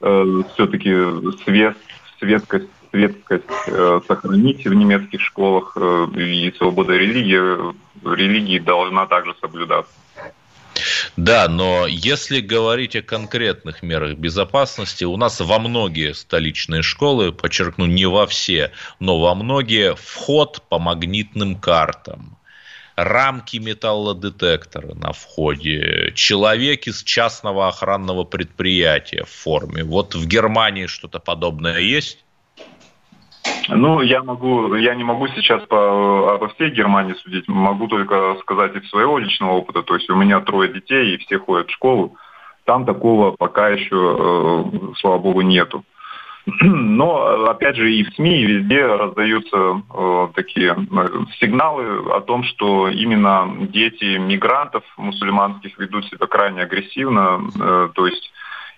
э, 0.00 0.42
все-таки 0.54 0.94
свет, 1.44 1.76
светскость 2.20 2.70
светскость 2.92 3.44
э, 3.66 4.00
сохранить 4.06 4.64
в 4.64 4.72
немецких 4.72 5.20
школах 5.20 5.76
э, 5.76 6.06
и 6.16 6.54
свобода 6.56 6.92
религии, 6.92 7.74
религии 8.04 8.60
должна 8.60 9.06
также 9.06 9.34
соблюдаться. 9.40 9.92
Да, 11.16 11.48
но 11.48 11.86
если 11.86 12.40
говорить 12.40 12.96
о 12.96 13.02
конкретных 13.02 13.82
мерах 13.82 14.16
безопасности, 14.16 15.04
у 15.04 15.16
нас 15.16 15.40
во 15.40 15.58
многие 15.58 16.14
столичные 16.14 16.82
школы, 16.82 17.32
подчеркну, 17.32 17.86
не 17.86 18.06
во 18.06 18.26
все, 18.26 18.72
но 18.98 19.20
во 19.20 19.34
многие 19.34 19.94
вход 19.94 20.62
по 20.68 20.78
магнитным 20.78 21.56
картам 21.56 22.38
рамки 22.96 23.56
металлодетектора 23.56 24.94
на 24.94 25.12
входе, 25.12 26.12
человек 26.14 26.86
из 26.86 27.02
частного 27.02 27.68
охранного 27.68 28.24
предприятия 28.24 29.24
в 29.24 29.30
форме. 29.30 29.84
Вот 29.84 30.14
в 30.14 30.26
Германии 30.26 30.86
что-то 30.86 31.18
подобное 31.18 31.78
есть? 31.78 32.24
Ну, 33.68 34.00
я 34.00 34.22
могу, 34.22 34.74
я 34.74 34.94
не 34.94 35.04
могу 35.04 35.28
сейчас 35.28 35.62
по, 35.66 36.34
обо 36.34 36.48
всей 36.48 36.70
Германии 36.70 37.14
судить, 37.14 37.48
могу 37.48 37.88
только 37.88 38.36
сказать 38.40 38.74
из 38.76 38.88
своего 38.90 39.18
личного 39.18 39.52
опыта. 39.52 39.82
То 39.82 39.94
есть 39.94 40.10
у 40.10 40.16
меня 40.16 40.40
трое 40.40 40.72
детей, 40.72 41.14
и 41.14 41.18
все 41.18 41.38
ходят 41.38 41.68
в 41.68 41.72
школу. 41.72 42.16
Там 42.64 42.84
такого 42.84 43.32
пока 43.32 43.68
еще, 43.68 43.90
э, 43.92 44.94
слава 44.96 45.18
богу, 45.18 45.42
нету. 45.42 45.84
Но, 46.60 47.46
опять 47.46 47.76
же, 47.76 47.92
и 47.92 48.04
в 48.04 48.14
СМИ, 48.14 48.40
и 48.40 48.46
везде 48.46 48.84
раздаются 48.84 49.56
э, 49.56 50.28
такие 50.34 50.72
э, 50.72 51.08
сигналы 51.40 52.12
о 52.12 52.20
том, 52.20 52.44
что 52.44 52.88
именно 52.88 53.50
дети 53.68 54.18
мигрантов 54.18 54.84
мусульманских 54.96 55.78
ведут 55.78 56.06
себя 56.06 56.26
крайне 56.26 56.62
агрессивно. 56.62 57.40
Э, 57.58 57.88
то 57.94 58.06
есть 58.06 58.30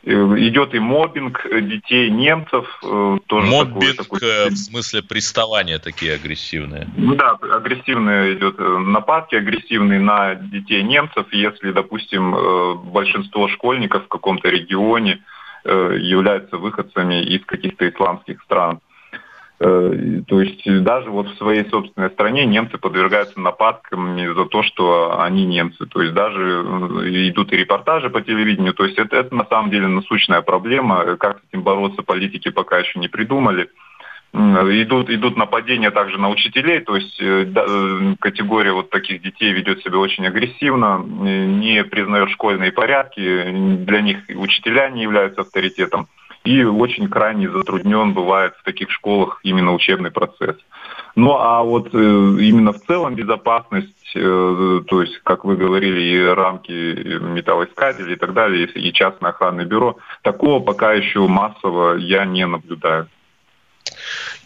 идет 0.07 0.75
и 0.75 0.79
мобинг 0.79 1.45
детей 1.63 2.11
немцев. 2.11 2.65
Э, 2.85 3.19
тоже 3.27 3.47
мобинг 3.47 3.97
такой, 3.97 4.21
такой... 4.21 4.21
Э, 4.23 4.49
в 4.51 4.57
смысле 4.57 5.03
приставания 5.03 5.79
такие 5.79 6.15
агрессивные? 6.15 6.87
Ну 6.97 7.17
да, 7.17 7.37
агрессивные 7.53 8.35
идет 8.35 8.59
нападки, 8.59 9.35
агрессивные 9.35 10.01
на 10.01 10.37
детей 10.37 10.83
немцев. 10.83 11.27
Если, 11.33 11.73
допустим, 11.73 12.35
большинство 12.91 13.49
школьников 13.49 14.05
в 14.05 14.09
каком-то 14.09 14.49
регионе 14.49 15.23
являются 15.65 16.59
выходцами 16.59 17.25
из 17.25 17.45
каких-то 17.45 17.89
исламских 17.89 18.41
стран. 18.43 18.79
Э, 19.59 20.21
то 20.27 20.41
есть 20.41 20.63
даже 20.83 21.11
вот 21.11 21.29
в 21.29 21.39
своей 21.39 21.69
собственной 21.71 22.11
стране 22.11 22.45
немцы 22.45 22.77
подвергаются 22.77 23.41
нападкам 23.41 24.19
за 24.19 24.45
то, 24.47 24.63
что 24.63 25.19
они 25.21 25.47
немцы. 25.47 25.87
То 25.87 26.03
есть 26.03 26.15
даже 26.15 26.43
э, 26.43 27.29
идут 27.31 27.53
и 27.53 27.57
репортажи 27.57 28.11
по 28.11 28.21
телевидению. 28.21 28.75
То 28.75 28.85
есть 28.85 28.99
это, 28.99 29.17
это 29.17 29.35
на 29.35 29.47
самом 29.47 29.71
деле 29.71 29.87
насущная 29.87 30.43
проблема. 30.43 31.17
Как 31.17 31.39
с 31.39 31.43
этим 31.51 31.63
бороться 31.63 32.03
политики 32.03 32.51
пока 32.51 32.79
еще 32.79 32.99
не 32.99 33.09
придумали. 33.09 33.71
Идут, 34.35 35.09
идут 35.09 35.37
нападения 35.39 35.91
также 35.91 36.19
на 36.19 36.29
учителей, 36.29 36.81
то 36.81 36.97
есть 36.97 37.17
э, 37.23 37.47
категория 38.21 38.73
вот 38.73 38.91
таких 38.91 39.23
детей 39.23 39.53
ведет 39.53 39.83
себя 39.83 39.97
очень 39.97 40.27
агрессивно, 40.27 40.99
не 40.99 41.83
признает 41.85 42.29
школьные 42.31 42.71
порядки, 42.71 43.23
для 43.23 44.03
них 44.03 44.19
учителя 44.29 44.91
не 44.91 45.05
являются 45.05 45.41
авторитетом 45.41 46.09
и 46.47 46.63
очень 46.65 47.09
крайне 47.09 47.51
затруднен 47.51 48.15
бывает 48.15 48.55
в 48.55 48.63
таких 48.63 48.91
школах 48.91 49.41
именно 49.43 49.75
учебный 49.75 50.11
процесс. 50.11 50.57
Ну 51.17 51.33
а 51.33 51.63
вот 51.63 51.89
э, 51.93 51.99
именно 51.99 52.73
в 52.73 52.81
целом 52.87 53.15
безопасность, 53.15 54.13
э, 54.15 54.81
то 54.87 55.03
есть, 55.03 55.19
как 55.25 55.45
вы 55.45 55.57
говорили, 55.57 56.01
и 56.01 56.25
рамки 56.25 57.19
металлоискателей 57.21 58.15
и 58.15 58.17
так 58.17 58.33
далее, 58.33 58.67
и 58.67 58.93
частное 58.93 59.31
охранное 59.31 59.65
бюро, 59.65 59.97
такого 60.23 60.61
пока 60.63 60.93
еще 60.93 61.27
массово 61.27 61.97
я 61.97 62.25
не 62.25 62.47
наблюдаю. 62.47 63.09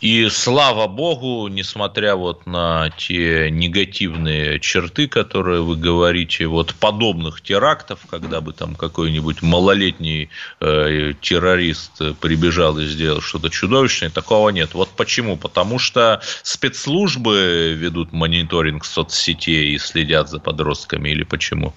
И 0.00 0.30
слава 0.30 0.86
богу, 0.86 1.48
несмотря 1.48 2.16
вот 2.16 2.46
на 2.46 2.88
те 2.96 3.50
негативные 3.50 4.58
черты, 4.58 5.08
которые 5.08 5.60
вы 5.60 5.76
говорите, 5.76 6.46
вот 6.46 6.74
подобных 6.74 7.42
терактов, 7.42 8.00
когда 8.08 8.40
бы 8.40 8.54
там 8.54 8.74
какой-нибудь 8.76 9.42
малолетний 9.42 10.30
э, 10.60 11.12
террорист 11.20 12.00
прибежал 12.18 12.78
и 12.78 12.86
сделал 12.86 13.20
что-то 13.20 13.50
чудовищное, 13.50 14.08
такого 14.08 14.48
нет. 14.48 14.72
Вот 14.72 14.88
почему? 14.96 15.36
Потому 15.36 15.78
что 15.78 16.22
спецслужбы 16.42 17.74
ведут 17.76 18.12
мониторинг 18.12 18.86
соцсетей 18.86 19.74
и 19.74 19.78
следят 19.78 20.30
за 20.30 20.38
подростками 20.38 21.10
или 21.10 21.24
почему? 21.24 21.74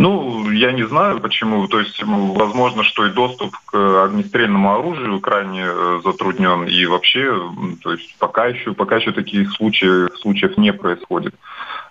Ну, 0.00 0.50
я 0.50 0.72
не 0.72 0.84
знаю 0.84 1.20
почему. 1.20 1.68
То 1.68 1.78
есть, 1.78 2.02
возможно, 2.02 2.82
что 2.84 3.04
и 3.04 3.10
доступ 3.10 3.54
к 3.66 4.04
огнестрельному 4.04 4.74
оружию 4.74 5.20
крайне 5.20 5.64
э, 5.66 6.00
затруднен. 6.02 6.64
И 6.64 6.86
вообще, 6.86 7.38
то 7.82 7.92
есть, 7.92 8.16
пока 8.18 8.46
еще, 8.46 8.72
пока 8.72 8.96
еще 8.96 9.12
таких 9.12 9.52
случаев, 9.52 10.08
случаев 10.18 10.56
не 10.56 10.72
происходит. 10.72 11.34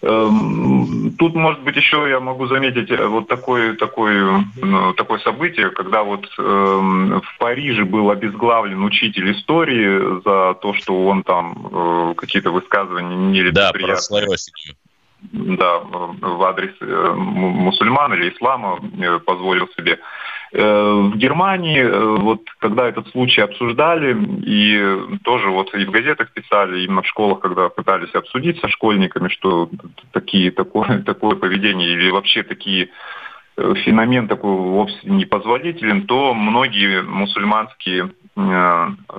Эм, 0.02 1.14
тут, 1.20 1.36
может 1.36 1.62
быть, 1.62 1.76
еще 1.76 2.08
я 2.10 2.20
могу 2.20 2.48
заметить 2.48 2.90
э, 2.90 3.06
вот 3.06 3.28
такое, 3.28 3.76
такое, 3.76 4.44
такое 4.98 5.20
событие, 5.20 5.70
когда 5.70 6.02
вот 6.02 6.26
эм, 6.40 7.22
в 7.22 7.38
Париже 7.38 7.86
был 7.86 8.10
обезглавлен 8.10 8.84
учитель 8.84 9.34
истории 9.34 10.22
за 10.24 10.56
то, 10.56 10.74
что 10.74 11.06
он 11.06 11.22
там 11.22 11.70
э, 11.72 12.14
какие-то 12.16 12.50
высказывания 12.50 13.16
нелицеприятные. 13.16 14.22
Да, 14.22 14.26
про 14.26 14.38
да, 15.32 15.80
в 15.80 16.44
адрес 16.44 16.74
э, 16.82 17.14
мусульман 17.16 18.14
или 18.14 18.30
ислама 18.30 18.80
э, 19.00 19.20
позволил 19.20 19.68
себе. 19.78 20.00
Э, 20.52 21.10
в 21.14 21.18
Германии, 21.18 21.84
вот 22.20 22.42
когда 22.60 22.88
этот 22.88 23.08
случай 23.10 23.42
обсуждали, 23.42 24.18
и 24.46 25.20
тоже 25.24 25.50
вот 25.50 25.74
и 25.76 25.86
в 25.86 25.92
газетах 25.92 26.32
писали, 26.32 26.82
именно 26.82 27.02
в 27.02 27.08
школах, 27.08 27.40
когда 27.40 27.70
пытались 27.70 28.14
обсудить 28.16 28.60
со 28.60 28.68
школьниками, 28.70 29.30
что 29.30 29.70
такие, 30.12 30.52
такое, 30.52 31.02
такое 31.06 31.36
поведение 31.36 31.90
или 31.90 32.10
вообще 32.10 32.44
такие 32.44 32.90
феномен 33.58 34.30
такой 34.30 34.56
вовсе 34.56 35.00
непозволителен, 35.04 36.08
то 36.08 36.34
многие 36.34 37.02
мусульманские 37.02 38.12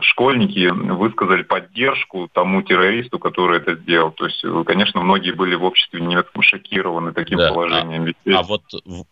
школьники 0.01 0.71
высказали 0.71 1.43
поддержку 1.43 2.29
тому 2.33 2.63
террористу, 2.63 3.19
который 3.19 3.59
это 3.59 3.75
сделал. 3.75 4.13
То 4.13 4.27
есть, 4.27 4.45
конечно, 4.67 5.01
многие 5.01 5.33
были 5.33 5.55
в 5.55 5.65
обществе 5.65 6.01
немецком 6.01 6.43
шокированы 6.43 7.13
таким 7.13 7.39
да. 7.39 7.49
положением. 7.51 8.15
А, 8.27 8.39
а 8.39 8.43
вот 8.43 8.63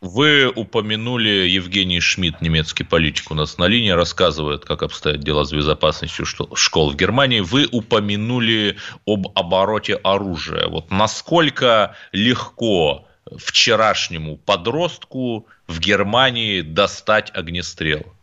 вы 0.00 0.50
упомянули 0.54 1.28
Евгений 1.28 2.00
Шмидт, 2.00 2.40
немецкий 2.40 2.84
политик, 2.84 3.30
у 3.30 3.34
нас 3.34 3.58
на 3.58 3.66
линии 3.66 3.90
рассказывает, 3.90 4.64
как 4.64 4.82
обстоят 4.82 5.20
дела 5.20 5.44
с 5.44 5.52
безопасностью 5.52 6.24
школ 6.26 6.90
в 6.90 6.96
Германии. 6.96 7.40
Вы 7.40 7.66
упомянули 7.70 8.76
об 9.06 9.28
обороте 9.34 9.94
оружия. 9.94 10.68
Вот 10.68 10.90
насколько 10.90 11.94
легко 12.12 13.06
вчерашнему 13.36 14.36
подростку 14.36 15.46
в 15.66 15.80
Германии 15.80 16.62
достать 16.62 17.30
огнестрел? 17.34 18.14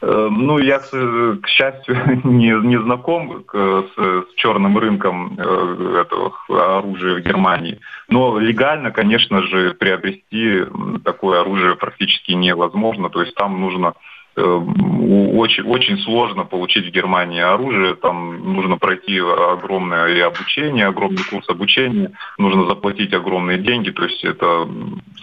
Э, 0.00 0.28
ну, 0.30 0.58
я, 0.58 0.78
к 0.78 1.48
счастью, 1.48 1.96
не, 2.24 2.50
не 2.66 2.80
знаком 2.80 3.44
с, 3.52 3.92
с 3.96 4.34
черным 4.36 4.78
рынком 4.78 5.36
э, 5.38 6.02
этого 6.02 6.32
оружия 6.78 7.16
в 7.16 7.20
Германии. 7.20 7.80
Но 8.08 8.38
легально, 8.38 8.90
конечно 8.90 9.42
же, 9.42 9.74
приобрести 9.74 10.64
такое 11.04 11.40
оружие 11.40 11.76
практически 11.76 12.32
невозможно. 12.32 13.10
То 13.10 13.22
есть 13.22 13.34
там 13.34 13.60
нужно 13.60 13.94
Э, 13.94 13.94
очень, 14.38 15.64
очень 15.64 15.98
сложно 16.02 16.44
получить 16.44 16.86
в 16.86 16.90
Германии 16.90 17.40
оружие, 17.40 17.94
там 17.94 18.54
нужно 18.54 18.76
пройти 18.76 19.18
огромное 19.18 20.08
и 20.14 20.20
обучение, 20.20 20.86
огромный 20.86 21.24
курс 21.24 21.48
обучения, 21.48 22.12
нужно 22.38 22.66
заплатить 22.66 23.12
огромные 23.12 23.58
деньги, 23.58 23.90
то 23.90 24.04
есть 24.04 24.24
это 24.24 24.68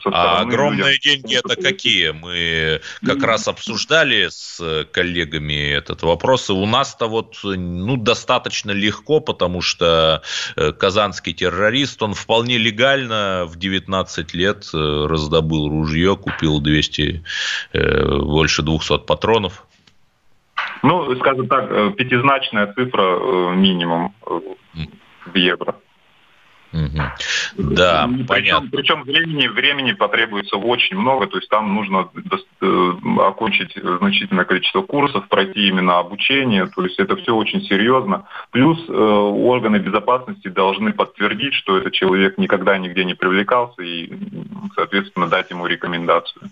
А 0.05 0.41
огромные 0.41 0.93
людям... 0.93 0.99
деньги 1.01 1.37
это 1.37 1.61
какие? 1.61 2.09
Мы 2.09 2.81
как 3.05 3.23
раз 3.23 3.47
обсуждали 3.47 4.27
с 4.29 4.85
коллегами 4.91 5.71
этот 5.71 6.03
вопрос, 6.03 6.49
и 6.49 6.53
у 6.53 6.65
нас-то 6.65 7.07
вот 7.07 7.39
ну, 7.43 7.97
достаточно 7.97 8.71
легко, 8.71 9.19
потому 9.19 9.61
что 9.61 10.21
э, 10.55 10.71
казанский 10.73 11.33
террорист, 11.33 12.01
он 12.01 12.13
вполне 12.13 12.57
легально 12.57 13.45
в 13.47 13.57
19 13.57 14.33
лет 14.33 14.67
э, 14.73 15.05
раздобыл 15.07 15.69
ружье, 15.69 16.15
купил 16.17 16.59
200, 16.59 17.23
больше 17.73 18.61
200 18.61 19.04
патронов? 19.05 19.65
Ну, 20.83 21.15
скажем 21.15 21.47
так, 21.47 21.71
э, 21.71 21.91
пятизначная 21.97 22.71
цифра 22.73 23.01
э, 23.01 23.55
минимум 23.55 24.13
э, 24.27 24.39
в 25.25 25.35
евро. 25.35 25.75
Угу. 26.73 27.73
Да, 27.73 28.05
причем, 28.07 28.27
понятно. 28.27 28.69
Причем 28.69 29.03
времени, 29.03 29.47
времени 29.47 29.93
потребуется 29.93 30.57
очень 30.57 30.97
много, 30.97 31.27
то 31.27 31.37
есть 31.37 31.49
там 31.49 31.73
нужно 31.73 32.09
окончить 33.19 33.73
значительное 33.75 34.43
количество 34.43 34.81
курсов, 34.81 35.27
пройти 35.29 35.67
именно 35.69 35.99
обучение, 35.99 36.67
то 36.67 36.83
есть 36.83 36.99
это 36.99 37.15
все 37.15 37.33
очень 37.33 37.61
серьезно. 37.61 38.27
Плюс 38.51 38.77
э, 38.89 38.91
органы 38.91 39.77
безопасности 39.77 40.49
должны 40.49 40.91
подтвердить, 40.91 41.53
что 41.53 41.77
этот 41.77 41.93
человек 41.93 42.37
никогда 42.37 42.77
нигде 42.77 43.05
не 43.05 43.13
привлекался 43.13 43.81
и, 43.81 44.11
соответственно, 44.75 45.27
дать 45.27 45.49
ему 45.51 45.67
рекомендацию. 45.67 46.49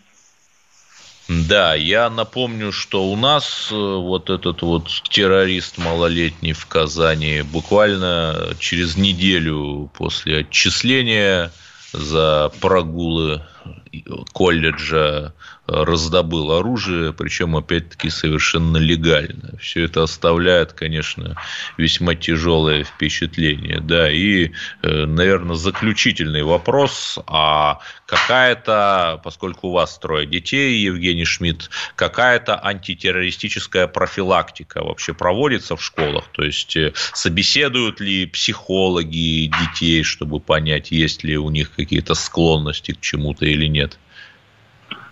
Да, 1.33 1.73
я 1.73 2.09
напомню, 2.09 2.71
что 2.71 3.05
у 3.05 3.15
нас 3.15 3.69
э, 3.71 3.75
вот 3.75 4.29
этот 4.29 4.61
вот 4.61 4.87
террорист 5.09 5.77
малолетний 5.77 6.53
в 6.53 6.65
Казани 6.67 7.41
буквально 7.41 8.55
через 8.59 8.97
неделю 8.97 9.89
после 9.97 10.39
отчисления 10.39 11.51
за 11.91 12.51
прогулы 12.61 13.41
колледжа 14.33 15.33
раздобыл 15.65 16.51
оружие, 16.51 17.13
причем, 17.13 17.55
опять-таки, 17.55 18.09
совершенно 18.09 18.77
легально. 18.77 19.57
Все 19.59 19.85
это 19.85 20.03
оставляет, 20.03 20.73
конечно, 20.73 21.37
весьма 21.77 22.15
тяжелое 22.15 22.83
впечатление. 22.83 23.79
Да, 23.79 24.11
и, 24.11 24.51
э, 24.81 25.05
наверное, 25.05 25.55
заключительный 25.55 26.43
вопрос, 26.43 27.17
а 27.27 27.79
какая-то, 28.05 29.21
поскольку 29.23 29.69
у 29.69 29.71
вас 29.71 29.97
трое 29.97 30.27
детей, 30.27 30.79
Евгений 30.79 31.23
Шмидт, 31.23 31.69
какая-то 31.95 32.59
антитеррористическая 32.61 33.87
профилактика 33.87 34.83
вообще 34.83 35.13
проводится 35.13 35.77
в 35.77 35.83
школах? 35.83 36.25
То 36.33 36.43
есть, 36.43 36.75
э, 36.75 36.91
собеседуют 37.13 38.01
ли 38.01 38.25
психологи 38.25 39.45
детей, 39.47 40.03
чтобы 40.03 40.41
понять, 40.41 40.91
есть 40.91 41.23
ли 41.23 41.37
у 41.37 41.49
них 41.49 41.71
какие-то 41.71 42.15
склонности 42.15 42.91
к 42.91 42.99
чему-то 42.99 43.45
или 43.45 43.67
нет? 43.67 43.82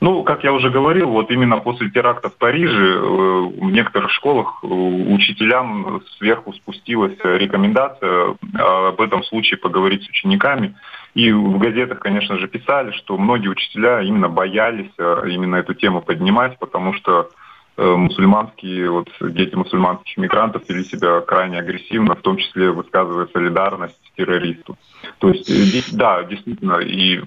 Ну, 0.02 0.24
как 0.24 0.44
я 0.44 0.52
уже 0.52 0.72
говорил, 0.72 1.10
вот 1.10 1.30
именно 1.30 1.58
после 1.58 1.92
теракта 1.92 2.30
в 2.30 2.38
Париже 2.38 2.96
э, 2.96 3.00
в 3.00 3.72
некоторых 3.72 4.10
школах 4.10 4.60
э, 4.64 4.68
учителям 4.68 6.02
сверху 6.18 6.54
спустилась 6.54 7.18
рекомендация 7.24 8.36
об 8.56 9.00
этом 9.00 9.24
случае 9.24 9.60
поговорить 9.60 10.04
с 10.04 10.10
учениками. 10.10 10.76
И 11.14 11.32
в 11.32 11.60
газетах, 11.60 12.00
конечно 12.00 12.40
же, 12.40 12.48
писали, 12.48 12.92
что 12.92 13.16
многие 13.16 13.50
учителя 13.50 14.02
именно 14.02 14.28
боялись 14.28 14.92
э, 14.98 15.24
именно 15.30 15.58
эту 15.58 15.76
тему 15.76 16.02
поднимать, 16.02 16.58
потому 16.58 16.94
что 16.94 17.30
Э, 17.30 17.41
мусульманские, 17.78 18.92
вот 18.92 19.10
дети 19.22 19.56
мусульманских 19.56 20.18
мигрантов 20.18 20.64
вели 20.68 20.84
себя 20.84 21.22
крайне 21.22 21.60
агрессивно, 21.60 22.16
в 22.16 22.22
том 22.22 22.38
числе 22.38 22.72
высказывая 22.72 23.28
солидарность 23.34 23.98
террористу. 24.16 24.78
То 25.20 25.30
есть, 25.30 25.50
э, 25.50 25.82
да, 25.94 26.24
действительно, 26.24 26.80
и 26.80 27.22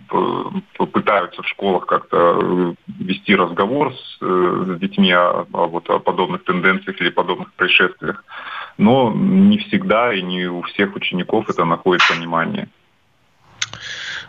пытаются 0.77 1.43
в 1.43 1.49
школах 1.49 1.87
как-то 1.87 2.39
э, 2.41 2.75
вести 2.99 3.35
разговор 3.35 3.95
с, 3.95 4.19
с 4.21 4.79
детьми 4.79 5.13
о, 5.13 5.47
о, 5.53 5.67
вот, 5.67 5.89
о 5.91 5.99
подобных 5.99 6.45
тенденциях 6.45 7.01
или 7.01 7.11
подобных 7.11 7.53
происшествиях, 7.55 8.25
но 8.79 9.13
не 9.15 9.59
всегда 9.59 10.13
и 10.13 10.23
не 10.23 10.47
у 10.47 10.63
всех 10.63 10.95
учеников 10.95 11.49
это 11.49 11.65
находит 11.65 12.03
понимание. 12.09 12.69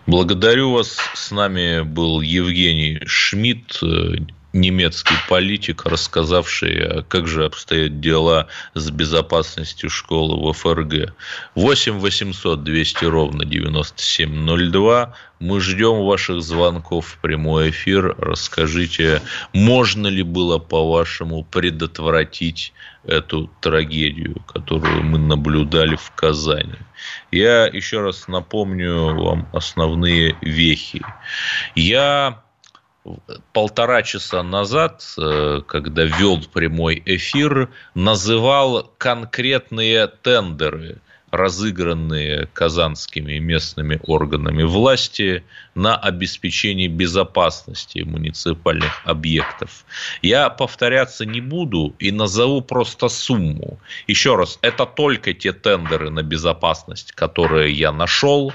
Благодарю 0.07 0.71
вас. 0.71 0.97
С 1.13 1.31
нами 1.31 1.81
был 1.81 2.21
Евгений 2.21 3.01
Шмидт, 3.05 3.81
немецкий 4.55 5.15
политик, 5.27 5.85
рассказавший, 5.85 7.03
как 7.09 7.27
же 7.27 7.45
обстоят 7.45 7.99
дела 7.99 8.47
с 8.73 8.89
безопасностью 8.89 9.89
школы 9.89 10.35
в 10.37 10.53
ФРГ. 10.53 11.13
8 11.55 11.99
800 11.99 12.63
200 12.63 13.05
ровно 13.05 13.45
9702. 13.45 15.13
Мы 15.39 15.59
ждем 15.59 16.05
ваших 16.05 16.41
звонков 16.41 17.05
в 17.05 17.17
прямой 17.19 17.69
эфир. 17.71 18.15
Расскажите, 18.17 19.21
можно 19.51 20.07
ли 20.07 20.23
было, 20.23 20.57
по-вашему, 20.57 21.43
предотвратить 21.43 22.73
эту 23.03 23.51
трагедию, 23.59 24.41
которую 24.47 25.03
мы 25.03 25.17
наблюдали 25.17 25.95
в 25.95 26.11
Казани. 26.15 26.79
Я 27.31 27.67
еще 27.67 28.01
раз 28.01 28.27
напомню 28.29 29.13
вам 29.21 29.47
основные 29.51 30.37
вехи. 30.41 31.05
Я 31.75 32.44
полтора 33.53 34.03
часа 34.03 34.43
назад, 34.43 35.03
э, 35.17 35.61
когда 35.67 36.03
вел 36.03 36.41
прямой 36.53 37.01
эфир, 37.05 37.69
называл 37.93 38.91
конкретные 38.97 40.07
тендеры, 40.07 41.01
разыгранные 41.31 42.47
казанскими 42.53 43.39
местными 43.39 43.99
органами 44.07 44.63
власти 44.63 45.43
на 45.75 45.95
обеспечение 45.97 46.87
безопасности 46.87 47.99
муниципальных 47.99 49.01
объектов. 49.05 49.85
Я 50.21 50.49
повторяться 50.49 51.25
не 51.25 51.41
буду 51.41 51.93
и 51.99 52.11
назову 52.11 52.61
просто 52.61 53.09
сумму. 53.09 53.79
Еще 54.07 54.35
раз, 54.35 54.59
это 54.61 54.85
только 54.85 55.33
те 55.33 55.51
тендеры 55.51 56.09
на 56.09 56.23
безопасность, 56.23 57.11
которые 57.11 57.73
я 57.73 57.91
нашел. 57.91 58.53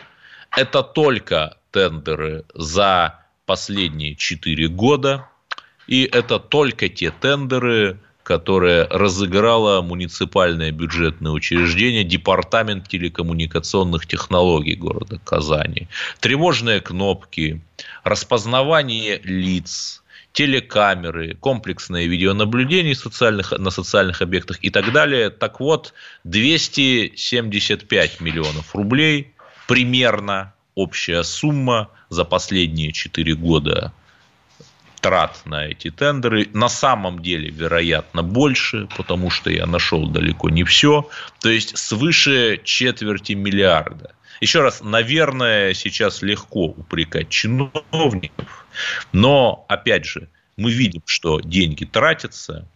Это 0.56 0.82
только 0.82 1.58
тендеры 1.70 2.44
за 2.54 3.19
последние 3.50 4.14
4 4.14 4.68
года. 4.68 5.26
И 5.88 6.04
это 6.04 6.38
только 6.38 6.88
те 6.88 7.10
тендеры, 7.10 7.98
которые 8.22 8.84
разыграло 8.84 9.82
муниципальное 9.82 10.70
бюджетное 10.70 11.32
учреждение 11.32 12.04
Департамент 12.04 12.86
телекоммуникационных 12.86 14.06
технологий 14.06 14.76
города 14.76 15.18
Казани. 15.24 15.88
Тревожные 16.20 16.80
кнопки, 16.80 17.60
распознавание 18.04 19.20
лиц, 19.24 20.04
телекамеры, 20.32 21.34
комплексное 21.34 22.06
видеонаблюдение 22.06 22.94
социальных, 22.94 23.50
на 23.50 23.70
социальных 23.70 24.22
объектах 24.22 24.58
и 24.62 24.70
так 24.70 24.92
далее. 24.92 25.28
Так 25.28 25.58
вот, 25.58 25.92
275 26.22 28.20
миллионов 28.20 28.76
рублей 28.76 29.32
примерно 29.66 30.54
общая 30.82 31.22
сумма 31.22 31.88
за 32.08 32.24
последние 32.24 32.92
4 32.92 33.34
года 33.34 33.92
трат 35.00 35.40
на 35.44 35.66
эти 35.66 35.90
тендеры. 35.90 36.48
На 36.52 36.68
самом 36.68 37.22
деле, 37.22 37.50
вероятно, 37.50 38.22
больше, 38.22 38.88
потому 38.96 39.30
что 39.30 39.50
я 39.50 39.66
нашел 39.66 40.06
далеко 40.06 40.50
не 40.50 40.64
все. 40.64 41.08
То 41.40 41.48
есть 41.50 41.76
свыше 41.76 42.60
четверти 42.64 43.32
миллиарда. 43.32 44.14
Еще 44.40 44.62
раз, 44.62 44.80
наверное, 44.80 45.74
сейчас 45.74 46.22
легко 46.22 46.66
упрекать 46.66 47.28
чиновников, 47.28 48.66
но, 49.12 49.66
опять 49.68 50.06
же, 50.06 50.28
мы 50.56 50.70
видим, 50.70 51.02
что 51.04 51.40
деньги 51.40 51.84
тратятся, 51.84 52.66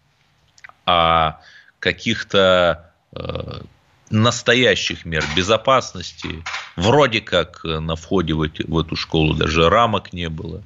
а 0.85 1.41
каких-то 1.79 2.93
э, 3.13 3.63
настоящих 4.11 5.05
мер 5.05 5.25
безопасности. 5.37 6.43
Вроде 6.77 7.21
как 7.21 7.61
э, 7.65 7.79
на 7.79 7.97
входе 7.97 8.35
в, 8.35 8.43
эти, 8.43 8.63
в 8.67 8.79
эту 8.79 8.97
школу 8.97 9.35
даже 9.35 9.69
рамок 9.69 10.13
не 10.13 10.29
было. 10.29 10.63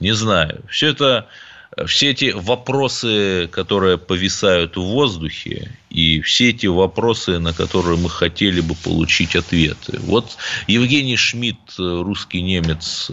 Не 0.00 0.12
знаю. 0.12 0.62
Все 0.70 0.88
это 0.88 1.28
э, 1.76 1.84
все 1.86 2.10
эти 2.10 2.30
вопросы, 2.30 3.48
которые 3.52 3.98
повисают 3.98 4.76
в 4.76 4.82
воздухе, 4.82 5.70
и 5.90 6.20
все 6.22 6.50
эти 6.50 6.66
вопросы, 6.66 7.38
на 7.38 7.52
которые 7.52 7.98
мы 7.98 8.08
хотели 8.08 8.60
бы 8.60 8.74
получить 8.74 9.36
ответы. 9.36 9.98
Вот 10.00 10.36
Евгений 10.66 11.16
Шмидт, 11.16 11.78
э, 11.78 11.82
русский 12.02 12.42
немец, 12.42 13.10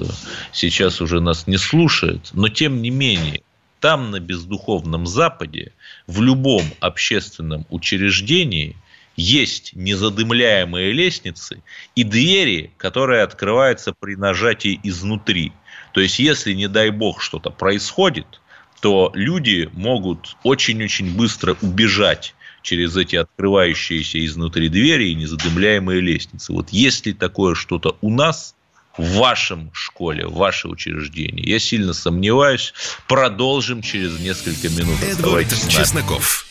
сейчас 0.54 1.02
уже 1.02 1.20
нас 1.20 1.48
не 1.48 1.58
слушает, 1.58 2.30
но 2.34 2.48
тем 2.48 2.82
не 2.82 2.92
менее, 2.92 3.42
там, 3.82 4.10
на 4.10 4.20
бездуховном 4.20 5.06
Западе, 5.06 5.74
в 6.08 6.22
любом 6.22 6.64
общественном 6.80 7.66
учреждении– 7.70 8.78
есть 9.16 9.72
незадымляемые 9.76 10.92
лестницы 10.92 11.62
и 11.96 12.04
двери, 12.04 12.72
которые 12.78 13.24
открываются 13.24 13.94
при 13.94 14.16
нажатии 14.16 14.80
изнутри. 14.84 15.54
То 15.94 16.02
есть, 16.02 16.20
если, 16.20 16.54
не 16.54 16.68
дай 16.68 16.90
бог, 16.90 17.22
что-то 17.22 17.50
происходит, 17.50 18.42
то 18.82 19.12
люди 19.16 19.70
могут 19.74 20.36
очень-очень 20.44 21.16
быстро 21.16 21.56
убежать 21.62 22.36
через 22.62 22.98
эти 22.98 23.16
открывающиеся 23.16 24.24
изнутри 24.26 24.70
двери 24.70 25.10
и 25.10 25.16
незадымляемые 25.16 26.02
лестницы. 26.02 26.52
Вот 26.52 26.70
есть 26.70 27.06
ли 27.06 27.14
такое 27.14 27.56
что-то 27.56 27.98
у 28.02 28.10
нас, 28.10 28.56
в 28.98 29.18
вашем 29.18 29.72
школе, 29.74 30.26
в 30.26 30.36
ваше 30.36 30.68
учреждении? 30.68 31.48
Я 31.48 31.60
сильно 31.60 31.94
сомневаюсь. 31.94 32.74
Продолжим 33.08 33.82
через 33.82 34.20
несколько 34.20 34.70
минут. 34.70 35.02
Эдвард 35.04 35.50
Чесноков. 35.70 36.45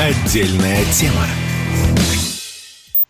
Отдельная 0.00 0.84
тема. 0.92 1.26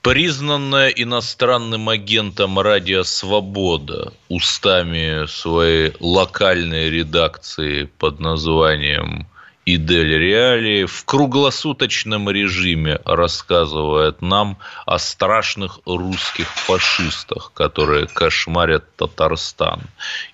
Признанная 0.00 0.88
иностранным 0.88 1.90
агентом 1.90 2.58
«Радио 2.58 3.02
Свобода» 3.02 4.14
устами 4.30 5.26
своей 5.26 5.92
локальной 6.00 6.88
редакции 6.88 7.90
под 7.98 8.20
названием 8.20 9.28
Идель 9.66 10.16
Реалии 10.16 10.86
в 10.86 11.04
круглосуточном 11.04 12.30
режиме 12.30 13.00
рассказывает 13.04 14.22
нам 14.22 14.56
о 14.86 14.98
страшных 14.98 15.80
русских 15.84 16.48
фашистах, 16.48 17.52
которые 17.52 18.06
кошмарят 18.06 18.96
Татарстан. 18.96 19.82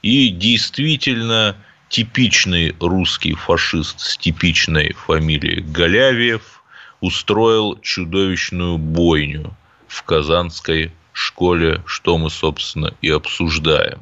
И 0.02 0.28
действительно, 0.28 1.56
типичный 1.94 2.74
русский 2.80 3.34
фашист 3.34 4.00
с 4.00 4.18
типичной 4.18 4.94
фамилией 4.94 5.60
Голявиев 5.60 6.60
устроил 7.00 7.78
чудовищную 7.82 8.78
бойню 8.78 9.52
в 9.86 10.02
Казанской 10.02 10.90
школе, 11.12 11.82
что 11.86 12.18
мы, 12.18 12.30
собственно, 12.30 12.92
и 13.00 13.10
обсуждаем. 13.10 14.00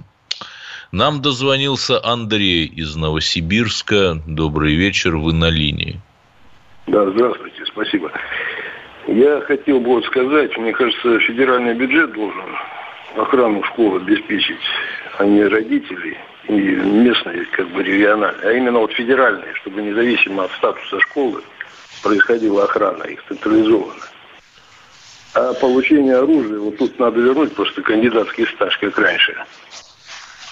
Нам 0.91 1.21
дозвонился 1.21 2.03
Андрей 2.03 2.65
из 2.65 2.97
Новосибирска. 2.97 4.23
Добрый 4.27 4.75
вечер, 4.75 5.19
вы 5.19 5.35
на 5.35 5.51
линии. 5.51 6.01
Да, 6.87 7.11
здравствуйте, 7.11 7.63
спасибо. 7.67 8.11
Я 9.07 9.43
хотел 9.43 9.81
бы 9.81 9.89
вот 9.89 10.07
сказать, 10.07 10.57
мне 10.57 10.73
кажется, 10.73 11.19
федеральный 11.19 11.75
бюджет 11.75 12.15
должен 12.15 12.57
охрану 13.19 13.63
школы 13.65 14.01
обеспечить, 14.01 14.65
а 15.19 15.27
не 15.27 15.45
родителей– 15.45 16.17
местные, 16.49 17.45
как 17.47 17.69
бы 17.71 17.83
региональные, 17.83 18.49
а 18.49 18.53
именно 18.53 18.79
вот 18.81 18.93
федеральные, 18.93 19.55
чтобы 19.55 19.83
независимо 19.83 20.45
от 20.45 20.53
статуса 20.53 21.01
школы 21.01 21.43
происходила 22.03 22.65
охрана 22.65 23.05
их 23.05 23.23
централизованно. 23.29 24.05
А 25.35 25.55
получение 25.55 26.17
оружия, 26.17 26.59
вот 26.59 26.77
тут 26.77 26.99
надо 26.99 27.21
вернуть 27.21 27.55
просто 27.55 27.81
кандидатский 27.83 28.47
стаж, 28.49 28.77
как 28.79 28.99
раньше, 28.99 29.35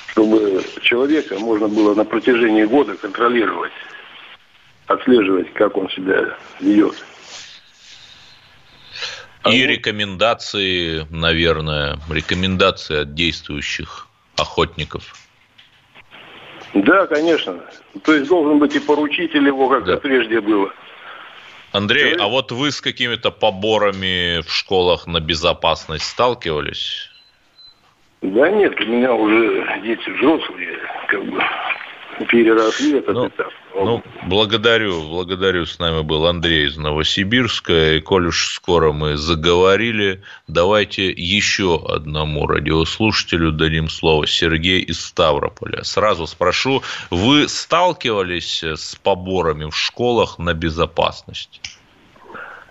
чтобы 0.09 0.65
человека 0.81 1.39
можно 1.39 1.69
было 1.69 1.95
на 1.95 2.05
протяжении 2.05 2.65
года 2.65 2.97
контролировать, 2.97 3.73
отслеживать, 4.87 5.53
как 5.53 5.77
он 5.77 5.91
себя 5.91 6.37
ведет. 6.61 6.95
И 9.51 9.67
рекомендации, 9.67 11.07
наверное, 11.11 11.99
рекомендации 12.11 13.01
от 13.01 13.15
действующих 13.15 14.07
охотников– 14.37 15.15
да, 16.75 17.07
конечно. 17.07 17.61
То 18.05 18.15
есть 18.15 18.29
должен 18.29 18.59
быть 18.59 18.75
и 18.77 18.81
поручитель 18.81 19.47
его, 19.47 19.69
как 19.69 19.85
да. 19.85 19.97
прежде 19.97 20.41
было. 20.41 20.73
Андрей, 21.73 22.01
Человек... 22.01 22.21
а 22.21 22.29
вот 22.29 22.53
вы 22.53 22.71
с 22.71 22.81
какими-то 22.81 23.31
поборами 23.31 24.43
в 24.43 24.53
школах 24.53 25.07
на 25.07 25.21
безопасность 25.21 26.05
сталкивались? 26.05 27.09
Да 28.23 28.51
нет, 28.51 28.79
у 28.81 28.85
меня 28.85 29.15
уже 29.15 29.81
дети 29.83 30.11
взрослые, 30.11 30.79
как 31.09 31.25
бы 31.25 31.43
переросли 32.27 32.99
этот 32.99 33.15
ну, 33.15 33.29
этап. 33.29 33.53
Ну, 33.75 34.03
благодарю, 34.27 35.09
благодарю. 35.09 35.65
С 35.65 35.79
нами 35.79 36.03
был 36.03 36.27
Андрей 36.27 36.67
из 36.67 36.77
Новосибирска. 36.77 37.97
И 37.97 38.01
коль 38.01 38.27
уж 38.27 38.55
скоро 38.55 38.93
мы 38.93 39.17
заговорили, 39.17 40.23
давайте 40.49 41.11
еще 41.11 41.81
одному 41.89 42.47
радиослушателю 42.47 43.53
дадим 43.53 43.89
слово. 43.89 44.27
Сергей 44.27 44.81
из 44.81 45.05
Ставрополя. 45.05 45.85
Сразу 45.85 46.27
спрошу, 46.27 46.83
вы 47.11 47.49
сталкивались 47.49 48.63
с 48.63 48.97
поборами 48.97 49.71
в 49.71 49.77
школах 49.77 50.39
на 50.39 50.53
безопасность? 50.53 51.61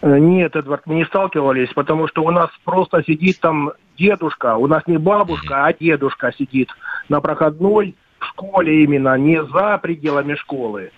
Э, 0.01 0.17
нет, 0.17 0.55
Эдвард, 0.55 0.85
мы 0.85 0.95
не 0.95 1.05
сталкивались, 1.05 1.69
потому 1.73 2.07
что 2.07 2.23
у 2.23 2.31
нас 2.31 2.49
просто 2.63 3.03
сидит 3.03 3.39
там 3.39 3.71
дедушка, 3.97 4.55
у 4.55 4.67
нас 4.67 4.83
не 4.87 4.97
бабушка, 4.97 5.65
а 5.65 5.73
дедушка 5.73 6.33
сидит 6.37 6.69
на 7.09 7.19
проходной 7.21 7.95
в 8.19 8.25
школе 8.27 8.83
именно, 8.83 9.17
не 9.17 9.43
за 9.45 9.77
пределами 9.77 10.35
школы. 10.35 10.91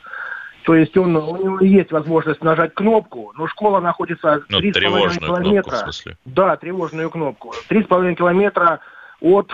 То 0.64 0.76
есть 0.76 0.96
он, 0.96 1.16
у 1.16 1.38
него 1.38 1.60
есть 1.62 1.92
возможность 1.92 2.44
нажать 2.44 2.74
кнопку, 2.74 3.34
но 3.36 3.48
школа 3.48 3.80
находится 3.80 4.44
ну, 4.50 4.60
3,5 4.60 5.20
километра. 5.20 5.78
Кнопку, 5.78 6.20
да, 6.26 6.56
тревожную 6.58 7.10
кнопку. 7.10 7.54
3,5 7.70 8.16
километра 8.16 8.80
от 9.22 9.52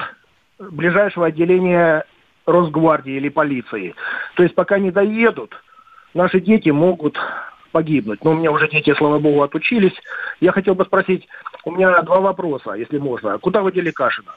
ближайшего 0.59 1.27
отделения 1.27 2.05
Росгвардии 2.45 3.13
или 3.13 3.29
полиции. 3.29 3.95
То 4.35 4.43
есть 4.43 4.55
пока 4.55 4.79
не 4.79 4.91
доедут, 4.91 5.55
наши 6.13 6.39
дети 6.41 6.69
могут 6.69 7.17
погибнуть. 7.71 8.23
Но 8.23 8.31
у 8.31 8.35
меня 8.35 8.51
уже 8.51 8.69
дети, 8.69 8.93
слава 8.95 9.19
богу, 9.19 9.43
отучились. 9.43 9.93
Я 10.39 10.51
хотел 10.51 10.75
бы 10.75 10.85
спросить, 10.85 11.27
у 11.63 11.71
меня 11.71 12.01
два 12.01 12.19
вопроса, 12.19 12.73
если 12.73 12.97
можно. 12.97 13.37
Куда 13.37 13.61
вы 13.61 13.71
дели 13.71 13.91
Кашина? 13.91 14.33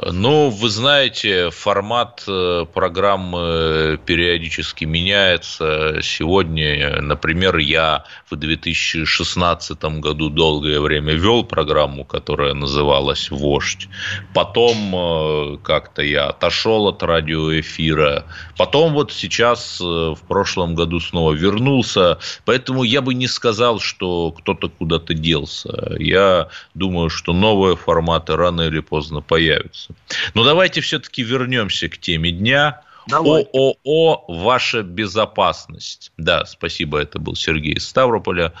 Ну, 0.00 0.50
вы 0.50 0.68
знаете, 0.68 1.50
формат 1.50 2.22
э, 2.28 2.66
программы 2.72 3.98
периодически 4.06 4.84
меняется. 4.84 5.98
Сегодня, 6.02 7.02
например, 7.02 7.56
я 7.56 8.04
в 8.30 8.36
2016 8.36 9.84
году 9.98 10.30
долгое 10.30 10.78
время 10.78 11.14
вел 11.14 11.42
программу, 11.42 12.04
которая 12.04 12.54
называлась 12.54 13.28
«Вождь». 13.32 13.88
Потом 14.34 14.76
э, 14.94 15.56
как-то 15.64 16.02
я 16.02 16.26
отошел 16.26 16.86
от 16.86 17.02
радиоэфира. 17.02 18.24
Потом 18.56 18.92
вот 18.92 19.10
сейчас, 19.12 19.80
э, 19.80 19.84
в 19.84 20.20
прошлом 20.28 20.76
году 20.76 21.00
снова 21.00 21.32
вернулся. 21.32 22.20
Поэтому 22.44 22.84
я 22.84 23.02
бы 23.02 23.14
не 23.14 23.26
сказал, 23.26 23.80
что 23.80 24.30
кто-то 24.30 24.68
куда-то 24.68 25.12
делся. 25.14 25.96
Я 25.98 26.50
думаю, 26.74 27.10
что 27.10 27.32
новые 27.32 27.76
форматы 27.76 28.36
рано 28.36 28.62
или 28.62 28.78
поздно 28.78 29.22
появятся 29.22 29.87
вопросы. 29.88 30.30
Но 30.34 30.44
давайте 30.44 30.80
все-таки 30.80 31.22
вернемся 31.22 31.88
к 31.88 31.98
теме 31.98 32.30
дня. 32.30 32.82
Давай. 33.08 33.46
ООО 33.54 34.24
«Ваша 34.28 34.82
безопасность». 34.82 36.12
Да, 36.18 36.44
спасибо, 36.44 36.98
это 36.98 37.18
был 37.18 37.36
Сергей 37.36 37.74
из 37.74 37.88
Ставрополя. 37.88 38.52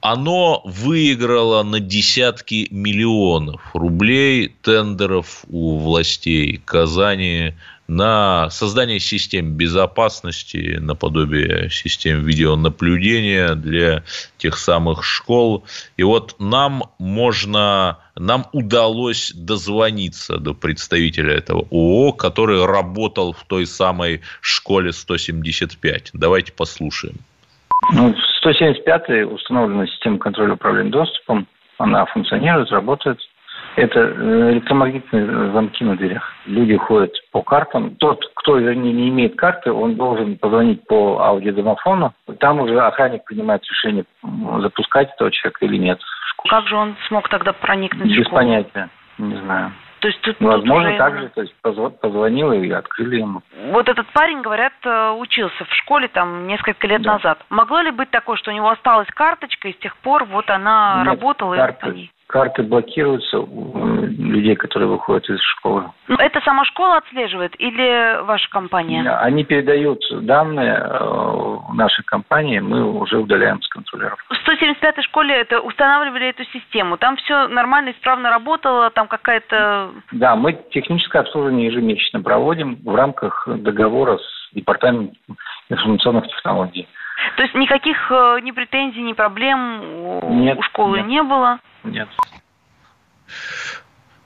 Оно 0.00 0.62
выиграло 0.64 1.62
на 1.64 1.80
десятки 1.80 2.66
миллионов 2.70 3.60
рублей 3.74 4.56
тендеров 4.62 5.44
у 5.50 5.78
властей 5.78 6.62
Казани 6.64 7.52
на 7.86 8.48
создание 8.50 8.98
систем 8.98 9.56
безопасности, 9.56 10.78
наподобие 10.80 11.68
систем 11.70 12.22
видеонаблюдения 12.22 13.54
для 13.54 14.02
тех 14.38 14.56
самых 14.56 15.04
школ. 15.04 15.64
И 15.96 16.02
вот 16.02 16.36
нам 16.38 16.84
можно, 16.98 17.98
нам 18.16 18.46
удалось 18.52 19.32
дозвониться 19.34 20.38
до 20.38 20.54
представителя 20.54 21.34
этого 21.34 21.66
ООО, 21.70 22.12
который 22.12 22.64
работал 22.64 23.32
в 23.32 23.44
той 23.44 23.66
самой 23.66 24.22
школе 24.40 24.92
175. 24.92 26.10
Давайте 26.14 26.52
послушаем. 26.52 27.16
Ну, 27.92 28.14
в 28.14 28.46
175-й 28.46 29.24
установлена 29.24 29.86
система 29.86 30.18
контроля 30.18 30.54
управления 30.54 30.90
доступом. 30.90 31.46
Она 31.76 32.06
функционирует, 32.06 32.70
работает. 32.70 33.18
Это 33.76 34.00
э, 34.00 34.52
электромагнитные 34.52 35.52
замки 35.52 35.82
на 35.84 35.96
дверях. 35.96 36.32
Люди 36.46 36.76
ходят 36.76 37.12
по 37.32 37.42
картам. 37.42 37.96
Тот, 37.96 38.24
кто, 38.36 38.56
вернее, 38.56 38.92
не 38.92 39.08
имеет 39.08 39.36
карты, 39.36 39.72
он 39.72 39.96
должен 39.96 40.36
позвонить 40.36 40.86
по 40.86 41.20
аудиодомофону. 41.20 42.12
Там 42.38 42.60
уже 42.60 42.78
охранник 42.80 43.24
принимает 43.24 43.64
решение, 43.64 44.04
запускать 44.60 45.12
этого 45.14 45.30
человека 45.30 45.64
или 45.64 45.76
нет. 45.76 46.00
Как 46.48 46.66
же 46.66 46.76
он 46.76 46.96
смог 47.08 47.28
тогда 47.28 47.52
проникнуть 47.52 48.08
Без 48.08 48.18
в 48.18 48.28
школу? 48.28 48.42
понятия, 48.42 48.90
не 49.18 49.36
знаю. 49.36 49.72
То 50.00 50.08
есть 50.08 50.20
тут, 50.20 50.36
Возможно, 50.38 50.90
тут 50.90 50.90
уже... 50.90 50.98
так 50.98 51.18
же, 51.18 51.28
то 51.30 51.40
есть 51.40 51.54
позвонил 51.62 52.52
и 52.52 52.70
открыли 52.70 53.20
ему. 53.20 53.40
Вот 53.70 53.88
этот 53.88 54.06
парень, 54.08 54.42
говорят, 54.42 54.74
э, 54.84 55.10
учился 55.12 55.64
в 55.64 55.72
школе 55.72 56.08
там 56.08 56.46
несколько 56.46 56.86
лет 56.86 57.00
да. 57.00 57.14
назад. 57.14 57.38
Могло 57.48 57.80
ли 57.80 57.90
быть 57.90 58.10
такое, 58.10 58.36
что 58.36 58.50
у 58.50 58.54
него 58.54 58.68
осталась 58.68 59.08
карточка, 59.08 59.68
и 59.68 59.72
с 59.72 59.78
тех 59.78 59.96
пор 59.96 60.24
вот 60.26 60.50
она 60.50 60.96
Нет, 60.98 61.06
работала? 61.06 61.56
Карты, 61.56 61.88
и 61.88 62.10
карты 62.34 62.64
блокируются 62.64 63.38
у 63.38 64.06
людей, 64.06 64.56
которые 64.56 64.88
выходят 64.88 65.30
из 65.30 65.40
школы. 65.40 65.84
Ну, 66.08 66.16
это 66.16 66.40
сама 66.40 66.64
школа 66.64 66.96
отслеживает 66.96 67.54
или 67.60 68.20
ваша 68.24 68.50
компания? 68.50 69.08
Они 69.18 69.44
передают 69.44 70.00
данные 70.10 70.74
э, 70.74 71.56
нашей 71.74 72.04
компании, 72.04 72.58
мы 72.58 72.92
уже 72.92 73.18
удаляем 73.18 73.62
с 73.62 73.68
контроллеров. 73.68 74.18
В 74.28 74.48
175-й 74.48 75.02
школе 75.04 75.36
это 75.36 75.60
устанавливали 75.60 76.30
эту 76.30 76.42
систему. 76.46 76.96
Там 76.96 77.14
все 77.18 77.46
нормально, 77.46 77.92
исправно 77.92 78.30
работало, 78.30 78.90
там 78.90 79.06
какая-то... 79.06 79.92
Да, 80.10 80.34
мы 80.34 80.58
техническое 80.72 81.20
обслуживание 81.20 81.68
ежемесячно 81.68 82.20
проводим 82.20 82.80
в 82.84 82.96
рамках 82.96 83.46
договора 83.46 84.18
с 84.18 84.54
Департаментом 84.54 85.16
информационных 85.68 86.26
технологий. 86.26 86.88
То 87.36 87.44
есть 87.44 87.54
никаких 87.54 88.10
э, 88.10 88.40
ни 88.42 88.50
претензий, 88.50 89.02
ни 89.02 89.12
проблем 89.12 90.42
нет, 90.42 90.58
у 90.58 90.62
школы 90.62 90.98
нет. 90.98 91.06
не 91.06 91.22
было? 91.22 91.60
Нет. 91.84 92.08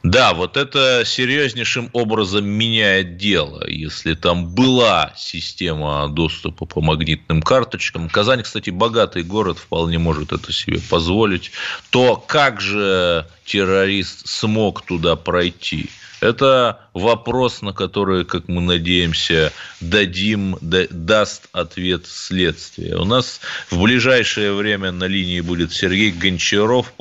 Да, 0.04 0.32
вот 0.32 0.56
это 0.56 1.02
серьезнейшим 1.04 1.90
образом 1.92 2.46
меняет 2.46 3.16
дело. 3.16 3.68
Если 3.68 4.14
там 4.14 4.46
была 4.46 5.12
система 5.16 6.08
доступа 6.08 6.66
по 6.66 6.80
магнитным 6.80 7.42
карточкам, 7.42 8.08
Казань, 8.08 8.42
кстати, 8.42 8.70
богатый 8.70 9.24
город, 9.24 9.58
вполне 9.58 9.98
может 9.98 10.32
это 10.32 10.52
себе 10.52 10.78
позволить, 10.88 11.50
то 11.90 12.16
как 12.16 12.60
же 12.60 13.26
террорист 13.44 14.28
смог 14.28 14.82
туда 14.82 15.16
пройти? 15.16 15.90
Это 16.20 16.80
вопрос, 16.94 17.62
на 17.62 17.72
который, 17.72 18.24
как 18.24 18.48
мы 18.48 18.60
надеемся, 18.60 19.52
дадим, 19.80 20.56
да, 20.60 20.86
даст 20.90 21.48
ответ 21.52 22.06
следствие. 22.06 22.96
У 22.96 23.04
нас 23.04 23.40
в 23.70 23.80
ближайшее 23.80 24.52
время 24.52 24.90
на 24.90 25.04
линии 25.04 25.40
будет 25.40 25.72
Сергей 25.72 26.10
Гончаров, 26.10 26.92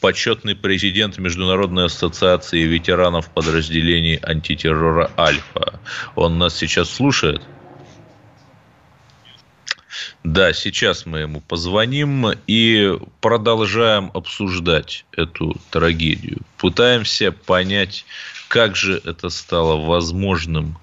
почетный 0.00 0.54
президент 0.54 1.18
Международной 1.18 1.86
ассоциации 1.86 2.62
ветеранов 2.62 3.30
подразделений 3.30 4.16
антитеррора 4.22 5.10
«Альфа». 5.16 5.80
Он 6.14 6.38
нас 6.38 6.56
сейчас 6.56 6.90
слушает? 6.90 7.42
Да, 10.24 10.52
сейчас 10.52 11.06
мы 11.06 11.20
ему 11.20 11.40
позвоним 11.40 12.26
и 12.46 12.98
продолжаем 13.20 14.10
обсуждать 14.14 15.06
эту 15.12 15.56
трагедию. 15.70 16.40
Пытаемся 16.58 17.32
понять, 17.32 18.04
как 18.48 18.76
же 18.76 19.00
это 19.04 19.28
стало 19.28 19.76
возможным? 19.84 20.78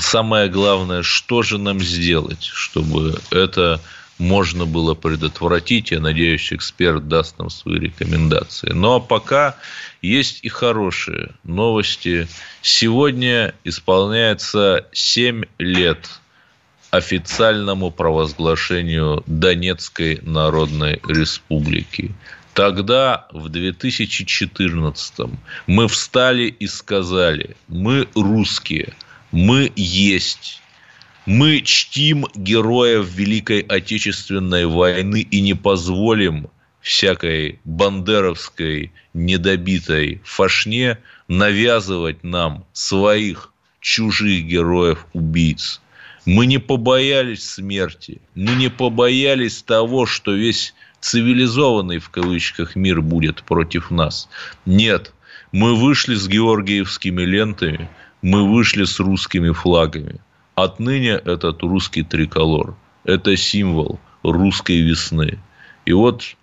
Самое 0.00 0.48
главное, 0.48 1.02
что 1.02 1.42
же 1.42 1.58
нам 1.58 1.80
сделать, 1.80 2.42
чтобы 2.42 3.18
это 3.30 3.80
можно 4.18 4.66
было 4.66 4.94
предотвратить. 4.94 5.90
Я 5.92 6.00
надеюсь, 6.00 6.52
эксперт 6.52 7.08
даст 7.08 7.38
нам 7.38 7.50
свои 7.50 7.78
рекомендации. 7.78 8.70
Ну, 8.72 8.96
а 8.96 9.00
пока 9.00 9.56
есть 10.02 10.40
и 10.42 10.48
хорошие 10.48 11.30
новости. 11.44 12.28
Сегодня 12.60 13.54
исполняется 13.64 14.86
7 14.92 15.44
лет 15.58 16.08
официальному 16.90 17.90
провозглашению 17.90 19.22
Донецкой 19.26 20.20
Народной 20.22 21.00
Республики. 21.06 22.12
Тогда, 22.58 23.28
в 23.30 23.50
2014 23.50 25.30
мы 25.68 25.86
встали 25.86 26.46
и 26.46 26.66
сказали, 26.66 27.56
мы 27.68 28.08
русские, 28.16 28.94
мы 29.30 29.70
есть. 29.76 30.60
Мы 31.24 31.60
чтим 31.60 32.26
героев 32.34 33.06
Великой 33.14 33.60
Отечественной 33.60 34.66
войны 34.66 35.20
и 35.20 35.40
не 35.40 35.54
позволим 35.54 36.48
всякой 36.80 37.60
бандеровской 37.62 38.90
недобитой 39.14 40.20
фашне 40.24 40.98
навязывать 41.28 42.24
нам 42.24 42.66
своих 42.72 43.52
чужих 43.78 44.46
героев-убийц. 44.46 45.80
Мы 46.28 46.44
не 46.44 46.58
побоялись 46.58 47.42
смерти, 47.42 48.20
мы 48.34 48.54
не 48.54 48.68
побоялись 48.68 49.62
того, 49.62 50.04
что 50.04 50.34
весь 50.34 50.74
цивилизованный 51.00 52.00
в 52.00 52.10
кавычках 52.10 52.76
мир 52.76 53.00
будет 53.00 53.42
против 53.44 53.90
нас. 53.90 54.28
Нет, 54.66 55.14
мы 55.52 55.74
вышли 55.74 56.16
с 56.16 56.28
георгиевскими 56.28 57.22
лентами, 57.22 57.88
мы 58.20 58.46
вышли 58.46 58.84
с 58.84 59.00
русскими 59.00 59.52
флагами. 59.52 60.20
Отныне 60.54 61.12
этот 61.12 61.62
русский 61.62 62.02
триколор– 62.02 62.76
это 63.04 63.34
символ 63.34 63.98
русской 64.22 64.82
весны. 64.82 65.38
И 65.86 65.94
вот, 65.94 66.36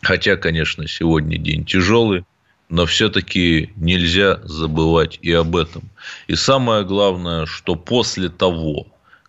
хотя, 0.00 0.38
конечно, 0.38 0.88
сегодня 0.88 1.36
день 1.36 1.66
тяжелый, 1.66 2.24
но 2.70 2.86
все-таки 2.86 3.74
нельзя 3.76 4.40
забывать 4.44 5.18
и 5.20 5.30
об 5.32 5.54
этом. 5.54 5.82
И 6.28 6.34
самое 6.34 6.82
главное, 6.82 7.44
что 7.44 7.74
после 7.74 8.30
того, 8.30 8.86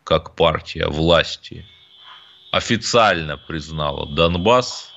как 0.09 0.33
партия 0.35 0.87
власти 0.87 1.67
официально 2.51 3.37
признала 3.37 4.07
Донбасс, 4.07 4.91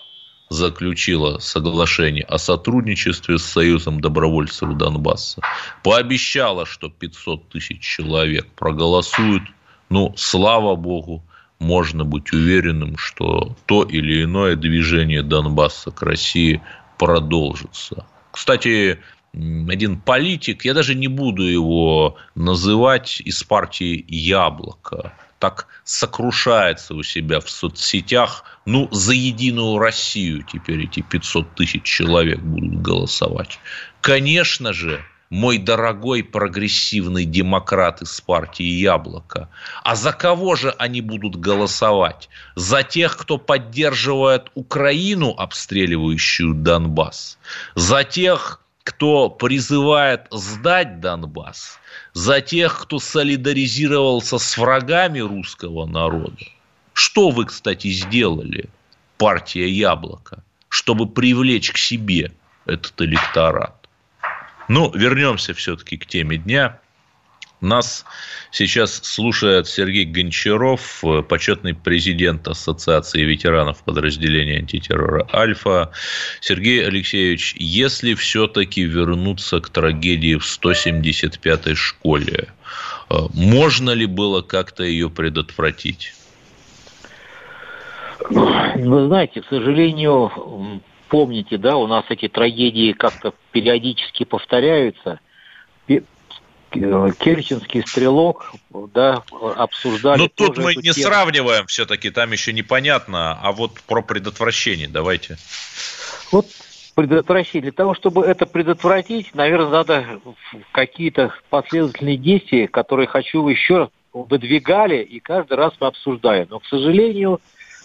заключила 0.48 1.38
соглашение 1.38 2.25
о 2.25 2.38
сотрудничестве 2.38 3.37
с 3.37 3.42
Союзом 3.44 4.01
добровольцев 4.01 4.75
Донбасса, 4.79 5.42
пообещала, 5.83 6.64
что 6.64 6.88
500 6.88 7.51
тысяч 7.51 7.81
человек 7.81 8.46
проголосуют, 8.57 9.42
ну, 9.90 10.14
слава 10.16 10.77
богу, 10.77 11.22
можно 11.59 12.05
быть 12.05 12.33
уверенным, 12.33 12.96
что 12.96 13.55
то 13.66 13.83
или 13.83 14.25
иное 14.25 14.57
движение 14.57 15.22
Донбасса 15.22 15.90
к 15.90 16.01
России 16.01 16.62
продолжится. 16.96 18.07
Кстати, 18.31 18.98
один 19.34 20.00
политик, 20.00 20.64
я 20.64 20.74
даже 20.74 20.94
не 20.94 21.08
буду 21.08 21.42
его 21.42 22.16
называть 22.34 23.20
из 23.20 23.42
партии 23.42 24.04
«Яблоко», 24.08 25.12
так 25.38 25.66
сокрушается 25.82 26.94
у 26.94 27.02
себя 27.02 27.40
в 27.40 27.50
соцсетях, 27.50 28.44
ну, 28.64 28.88
за 28.92 29.12
единую 29.12 29.78
Россию 29.78 30.44
теперь 30.44 30.84
эти 30.84 31.00
500 31.00 31.54
тысяч 31.56 31.82
человек 31.82 32.38
будут 32.38 32.80
голосовать. 32.80 33.58
Конечно 34.00 34.72
же, 34.72 35.04
мой 35.30 35.56
дорогой 35.58 36.22
прогрессивный 36.22 37.24
демократ 37.24 38.02
из 38.02 38.20
партии 38.20 38.66
«Яблоко». 38.66 39.48
А 39.82 39.96
за 39.96 40.12
кого 40.12 40.54
же 40.56 40.74
они 40.78 41.00
будут 41.00 41.36
голосовать? 41.36 42.28
За 42.54 42.82
тех, 42.82 43.16
кто 43.16 43.38
поддерживает 43.38 44.50
Украину, 44.54 45.30
обстреливающую 45.30 46.54
Донбасс? 46.54 47.38
За 47.74 48.04
тех, 48.04 48.62
кто 48.84 49.30
призывает 49.30 50.26
сдать 50.30 51.00
Донбасс? 51.00 51.78
За 52.12 52.40
тех, 52.40 52.82
кто 52.82 52.98
солидаризировался 52.98 54.38
с 54.38 54.58
врагами 54.58 55.20
русского 55.20 55.86
народа? 55.86 56.44
Что 56.92 57.30
вы, 57.30 57.46
кстати, 57.46 57.88
сделали, 57.88 58.68
партия 59.18 59.68
«Яблоко», 59.68 60.42
чтобы 60.68 61.08
привлечь 61.08 61.72
к 61.72 61.78
себе 61.78 62.32
этот 62.66 63.00
электорат? 63.00 63.88
Ну, 64.68 64.90
вернемся 64.94 65.54
все-таки 65.54 65.96
к 65.96 66.06
теме 66.06 66.38
дня. 66.38 66.80
Нас 67.62 68.05
сейчас 68.51 68.92
слушает 69.05 69.68
Сергей 69.68 70.05
Гончаров, 70.05 71.05
почетный 71.29 71.75
президент 71.75 72.48
Ассоциации 72.48 73.22
ветеранов 73.22 73.85
подразделения 73.85 74.59
антитеррора 74.59 75.29
«Альфа». 75.33 75.92
Сергей 76.40 76.85
Алексеевич, 76.85 77.55
если 77.57 78.14
все-таки 78.14 78.83
вернуться 78.83 79.61
к 79.61 79.68
трагедии 79.70 80.35
в 80.35 80.42
175-й 80.44 81.77
школе, 81.77 82.48
э, 83.09 83.14
можно 83.33 83.90
ли 83.90 84.07
было 84.07 84.42
как-то 84.42 84.83
ее 84.83 85.09
предотвратить? 85.09 86.14
Вы 88.29 89.07
знаете, 89.07 89.40
к 89.40 89.46
сожалению, 89.48 90.83
помните, 91.09 91.59
да, 91.59 91.77
у 91.77 91.87
нас 91.87 92.05
эти 92.09 92.27
трагедии 92.27 92.90
как-то 92.90 93.33
периодически 93.53 94.25
повторяются. 94.25 95.20
Керченский 96.72 97.82
стрелок, 97.87 98.52
да, 98.94 99.22
обсуждали. 99.56 100.18
Ну, 100.18 100.28
тут 100.28 100.58
мы 100.58 100.74
не 100.74 100.92
тему. 100.92 101.06
сравниваем 101.06 101.66
все-таки, 101.66 102.11
там 102.11 102.32
еще 102.32 102.52
непонятно, 102.52 103.38
а 103.40 103.52
вот 103.52 103.80
про 103.82 104.02
предотвращение 104.02 104.88
давайте. 104.88 105.37
Вот 106.30 106.46
предотвращение. 106.94 107.62
Для 107.62 107.72
того, 107.72 107.94
чтобы 107.94 108.24
это 108.24 108.46
предотвратить, 108.46 109.35
наверное, 109.35 109.70
надо 109.70 110.20
какие-то 110.72 111.35
последовательные 111.50 112.16
действия, 112.16 112.68
которые 112.68 113.06
хочу 113.06 113.46
еще 113.48 113.90
выдвигали, 114.12 115.02
и 115.02 115.20
каждый 115.20 115.56
раз 115.56 115.72
мы 115.80 115.87
обсуждаем. 115.87 116.46
Но, 116.50 116.58
к 116.58 116.66
сожалению, 116.66 117.40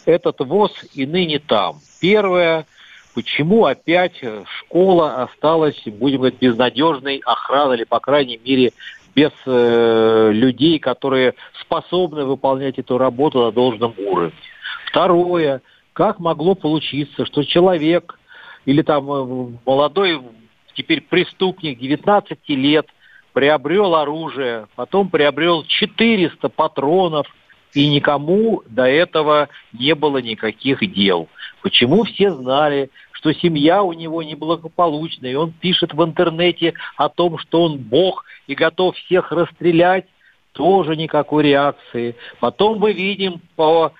этот 0.05 0.39
ВОЗ 0.39 0.71
и 0.93 1.05
ныне 1.05 1.39
там. 1.39 1.79
Первое– 1.99 2.65
почему 3.17 3.65
опять 3.65 4.21
школа 4.59 5.23
осталась, 5.23 5.81
будем 5.87 6.19
говорить, 6.19 6.39
безнадежной 6.39 7.19
охраной 7.25 7.77
или, 7.77 7.83
по 7.83 7.99
крайней 7.99 8.37
мере, 8.37 8.73
без 9.15 9.31
э, 9.47 10.29
людей, 10.31 10.77
которые 10.77 11.33
способны 11.59 12.25
выполнять 12.25 12.77
эту 12.77 12.99
работу 12.99 13.41
на 13.41 13.51
должном 13.51 13.95
уровне. 13.97 14.37
Второе, 14.85 15.63
как 15.93 16.19
могло 16.19 16.53
получиться, 16.53 17.25
что 17.25 17.41
человек 17.41 18.19
или 18.65 18.83
там 18.83 19.11
э, 19.11 19.57
молодой 19.65 20.21
теперь 20.75 21.01
преступник 21.01 21.79
19 21.79 22.37
лет 22.49 22.85
приобрел 23.33 23.95
оружие, 23.95 24.67
потом 24.75 25.09
приобрел 25.09 25.63
400 25.63 26.49
патронов, 26.49 27.25
и 27.73 27.89
никому 27.89 28.61
до 28.67 28.85
этого 28.85 29.49
не 29.73 29.95
было 29.95 30.19
никаких 30.19 30.79
дел. 30.93 31.27
Почему 31.61 32.03
все 32.03 32.31
знали, 32.31 32.89
что 33.17 33.33
семья 33.33 33.81
у 33.81 33.93
него 33.93 34.21
неблагополучная, 34.21 35.31
и 35.31 35.35
он 35.35 35.51
пишет 35.51 35.93
в 35.93 36.03
интернете 36.03 36.75
о 36.95 37.09
том, 37.09 37.39
что 37.39 37.63
он 37.63 37.77
бог 37.79 38.25
и 38.45 38.53
готов 38.53 38.95
всех 38.95 39.31
расстрелять, 39.31 40.05
тоже 40.53 40.95
никакой 40.95 41.43
реакции. 41.43 42.15
Потом 42.39 42.77
мы 42.79 42.93
видим 42.93 43.41
по 43.55 43.91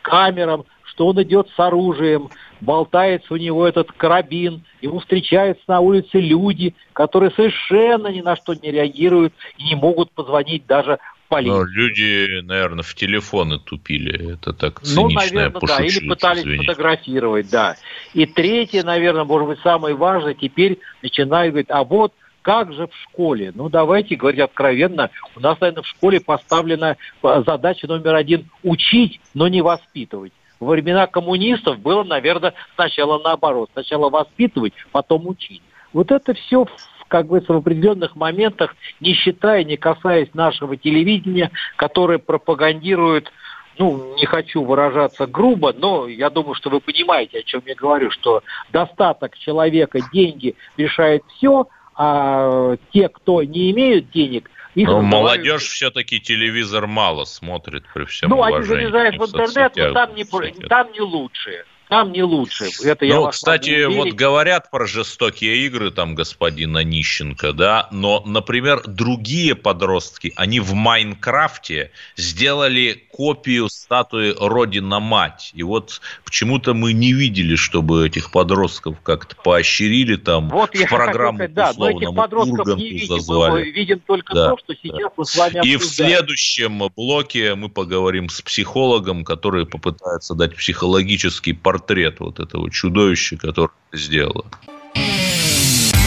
камерам, 0.00 0.64
что 0.84 1.08
он 1.08 1.22
идет 1.22 1.48
с 1.54 1.60
оружием, 1.60 2.30
болтается 2.60 3.34
у 3.34 3.36
него 3.36 3.66
этот 3.66 3.92
карабин, 3.92 4.64
ему 4.80 5.00
встречаются 5.00 5.64
на 5.68 5.80
улице 5.80 6.18
люди, 6.18 6.74
которые 6.94 7.30
совершенно 7.30 8.08
ни 8.08 8.22
на 8.22 8.36
что 8.36 8.54
не 8.54 8.70
реагируют 8.70 9.34
и 9.58 9.64
не 9.64 9.74
могут 9.74 10.10
позвонить 10.12 10.66
даже 10.66 10.98
полиции. 11.32 11.50
Но 11.50 11.64
люди, 11.64 12.40
наверное, 12.42 12.82
в 12.82 12.94
телефоны 12.94 13.58
тупили. 13.58 14.34
Это 14.34 14.52
так 14.52 14.80
цинично. 14.80 15.02
Ну, 15.02 15.10
наверное, 15.10 15.50
да. 15.50 15.58
Или 15.80 16.08
пытались 16.08 16.42
извините. 16.42 16.66
фотографировать, 16.66 17.50
да. 17.50 17.76
И 18.14 18.26
третье, 18.26 18.82
наверное, 18.82 19.24
может 19.24 19.48
быть, 19.48 19.58
самое 19.60 19.94
важное, 19.94 20.34
теперь 20.34 20.78
начинают 21.02 21.52
говорить, 21.52 21.70
а 21.70 21.84
вот 21.84 22.12
как 22.42 22.72
же 22.72 22.88
в 22.88 22.94
школе? 23.04 23.52
Ну, 23.54 23.68
давайте 23.68 24.16
говорить 24.16 24.40
откровенно. 24.40 25.10
У 25.36 25.40
нас, 25.40 25.60
наверное, 25.60 25.82
в 25.82 25.86
школе 25.86 26.20
поставлена 26.20 26.96
задача 27.22 27.86
номер 27.86 28.16
один– 28.16 28.50
учить, 28.62 29.20
но 29.32 29.48
не 29.48 29.62
воспитывать. 29.62 30.32
Во 30.58 30.72
времена 30.72 31.06
коммунистов 31.06 31.78
было, 31.78 32.04
наверное, 32.04 32.54
сначала 32.74 33.20
наоборот. 33.22 33.70
Сначала 33.72 34.10
воспитывать, 34.10 34.72
потом 34.90 35.26
учить. 35.26 35.62
Вот 35.92 36.10
это 36.10 36.34
все 36.34 36.66
как 37.12 37.26
говорится, 37.26 37.52
в 37.52 37.58
определенных 37.58 38.16
моментах, 38.16 38.74
не 39.00 39.12
считая, 39.12 39.64
не 39.64 39.76
касаясь 39.76 40.32
нашего 40.32 40.78
телевидения, 40.78 41.50
которое 41.76 42.18
пропагандирует 42.18 43.30
ну, 43.78 44.14
не 44.16 44.24
хочу 44.26 44.62
выражаться 44.62 45.26
грубо, 45.26 45.74
но 45.74 46.06
я 46.06 46.30
думаю, 46.30 46.54
что 46.54 46.70
вы 46.70 46.80
понимаете, 46.80 47.40
о 47.40 47.42
чем 47.42 47.62
я 47.66 47.74
говорю, 47.74 48.10
что 48.10 48.42
достаток 48.70 49.36
человека, 49.36 49.98
деньги 50.12 50.54
решает 50.78 51.22
все, 51.36 51.68
а 51.94 52.76
те, 52.92 53.08
кто 53.10 53.42
не 53.42 53.70
имеют 53.72 54.10
денег, 54.10 54.50
их 54.74 54.88
но 54.88 55.02
молодежь 55.02 55.64
все-таки 55.64 56.18
телевизор 56.18 56.86
мало 56.86 57.24
смотрит 57.24 57.84
при 57.92 58.04
всем 58.04 58.30
Ну, 58.30 58.42
они 58.42 58.62
залезают 58.62 59.16
в 59.16 59.24
интернет, 59.26 59.72
но 59.76 59.92
там 59.92 60.14
не, 60.14 60.24
там 60.68 60.92
не 60.92 61.00
лучше 61.00 61.64
там 61.92 62.10
не 62.10 62.22
лучше. 62.22 62.70
Это 62.82 63.04
я 63.04 63.16
ну, 63.16 63.28
кстати, 63.28 63.84
вот 63.84 64.14
говорят 64.14 64.70
про 64.70 64.86
жестокие 64.86 65.66
игры, 65.66 65.90
там, 65.90 66.14
господина 66.14 66.82
Нищенко, 66.82 67.52
да, 67.52 67.86
но, 67.90 68.22
например, 68.24 68.82
другие 68.86 69.54
подростки, 69.54 70.32
они 70.36 70.58
в 70.58 70.72
Майнкрафте 70.72 71.90
сделали 72.16 73.04
копию 73.12 73.68
статуи 73.68 74.34
Родина-Мать. 74.40 75.50
И 75.52 75.62
вот 75.62 76.00
почему-то 76.24 76.72
мы 76.72 76.94
не 76.94 77.12
видели, 77.12 77.56
чтобы 77.56 78.06
этих 78.06 78.30
подростков 78.30 78.96
как-то 79.02 79.36
поощрили 79.36 80.16
там 80.16 80.48
вот 80.48 80.74
в 80.74 80.88
программу 80.88 81.40
сказать, 81.40 81.52
да, 81.52 81.72
но 81.76 81.90
этих 81.90 82.14
подростков 82.14 82.78
не 82.78 82.88
видим, 82.88 83.06
зазвали. 83.08 83.52
мы 83.52 83.70
видим 83.70 84.00
только 84.00 84.34
да, 84.34 84.48
то, 84.48 84.56
что 84.56 84.74
сейчас 84.82 84.98
да. 84.98 85.12
мы 85.14 85.24
с 85.26 85.36
вами 85.36 85.58
обсуждаем. 85.58 85.74
И 85.74 85.76
в 85.76 85.84
следующем 85.84 86.82
блоке 86.96 87.54
мы 87.54 87.68
поговорим 87.68 88.30
с 88.30 88.40
психологом, 88.40 89.26
который 89.26 89.66
попытается 89.66 90.34
дать 90.34 90.56
психологический 90.56 91.52
портрет 91.52 91.81
портрет 91.82 92.20
вот 92.20 92.38
этого 92.40 92.70
чудовища, 92.70 93.36
которое 93.36 93.74
сделала. 93.92 94.46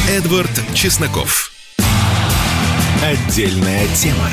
Эдвард 0.09 0.51
Чесноков. 0.73 1.51
Отдельная 3.03 3.86
тема. 3.95 4.30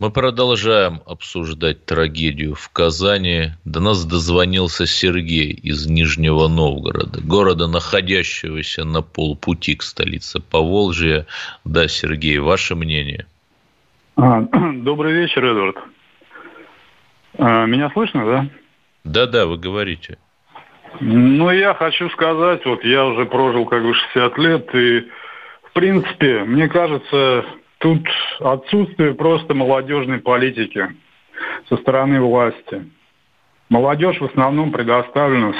Мы 0.00 0.10
продолжаем 0.10 1.00
обсуждать 1.06 1.86
трагедию 1.86 2.54
в 2.54 2.68
Казани. 2.70 3.52
До 3.64 3.80
нас 3.80 4.04
дозвонился 4.04 4.86
Сергей 4.86 5.52
из 5.52 5.86
Нижнего 5.86 6.48
Новгорода, 6.48 7.20
города, 7.22 7.68
находящегося 7.68 8.84
на 8.84 9.02
полпути 9.02 9.76
к 9.76 9.82
столице 9.82 10.40
Поволжья. 10.40 11.26
Да, 11.64 11.86
Сергей, 11.86 12.38
ваше 12.38 12.74
мнение? 12.74 13.26
А, 14.16 14.40
добрый 14.74 15.12
вечер, 15.14 15.44
Эдвард. 15.44 15.76
А, 17.38 17.66
меня 17.66 17.90
слышно, 17.90 18.26
да? 18.26 18.48
Да-да, 19.04 19.46
вы 19.46 19.58
говорите. 19.58 20.18
Ну, 21.00 21.50
я 21.50 21.74
хочу 21.74 22.08
сказать, 22.10 22.64
вот 22.64 22.84
я 22.84 23.04
уже 23.04 23.26
прожил 23.26 23.66
как 23.66 23.82
бы 23.82 23.94
60 23.94 24.38
лет, 24.38 24.74
и, 24.74 25.00
в 25.64 25.72
принципе, 25.72 26.44
мне 26.44 26.68
кажется, 26.68 27.44
тут 27.78 28.06
отсутствие 28.40 29.14
просто 29.14 29.54
молодежной 29.54 30.18
политики 30.20 30.88
со 31.68 31.76
стороны 31.76 32.20
власти. 32.20 32.90
Молодежь 33.68 34.20
в 34.20 34.26
основном 34.26 34.70
предоставлена 34.72 35.54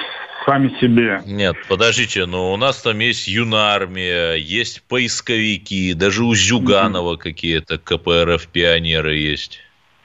сами 0.46 0.68
себе. 0.80 1.20
Нет, 1.26 1.56
подождите, 1.68 2.26
но 2.26 2.52
у 2.52 2.56
нас 2.56 2.82
там 2.82 2.98
есть 2.98 3.26
юнармия, 3.26 4.34
есть 4.34 4.82
поисковики, 4.88 5.94
даже 5.94 6.22
у 6.22 6.34
Зюганова 6.34 7.14
mm-hmm. 7.14 7.18
какие-то 7.18 7.78
КПРФ-пионеры 7.78 9.16
есть. 9.16 9.60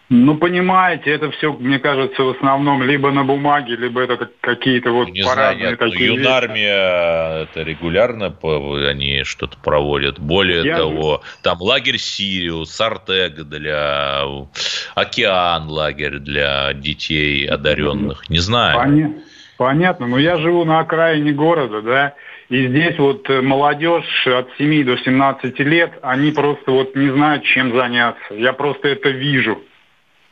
Ну, 0.09 0.37
понимаете, 0.37 1.11
это 1.11 1.29
все, 1.29 1.53
мне 1.53 1.77
кажется, 1.77 2.23
в 2.23 2.29
основном 2.29 2.81
либо 2.81 3.11
на 3.11 3.23
бумаге, 3.23 3.75
либо 3.75 4.01
это 4.01 4.27
какие-то 4.41 4.91
вот 4.91 5.09
не 5.09 5.21
парадные 5.21 5.57
знаю, 5.59 5.71
нет, 5.71 5.79
такие 5.79 6.15
Юнармия, 6.15 7.43
это 7.43 7.61
регулярно 7.61 8.35
они 8.89 9.23
что-то 9.23 9.57
проводят. 9.63 10.19
Более 10.19 10.65
Я... 10.65 10.77
того, 10.77 11.21
там 11.43 11.61
лагерь 11.61 11.99
Сириус, 11.99 12.71
Сартег 12.71 13.35
для... 13.43 14.23
Океан 14.95 15.69
лагерь 15.69 16.17
для 16.17 16.73
детей 16.73 17.45
одаренных. 17.45 18.27
Не 18.29 18.39
знаю. 18.39 18.79
Понятно. 18.79 19.21
Понятно, 19.57 20.07
но 20.07 20.17
я 20.17 20.37
живу 20.37 20.63
на 20.63 20.79
окраине 20.79 21.33
города, 21.33 21.81
да, 21.81 22.13
и 22.47 22.67
здесь 22.67 22.97
вот 22.97 23.29
э, 23.29 23.41
молодежь 23.41 24.25
от 24.25 24.47
7 24.57 24.85
до 24.85 24.97
17 24.97 25.59
лет, 25.59 25.91
они 26.01 26.31
просто 26.31 26.71
вот 26.71 26.95
не 26.95 27.09
знают, 27.11 27.43
чем 27.43 27.75
заняться. 27.75 28.33
Я 28.33 28.53
просто 28.53 28.87
это 28.87 29.09
вижу. 29.09 29.61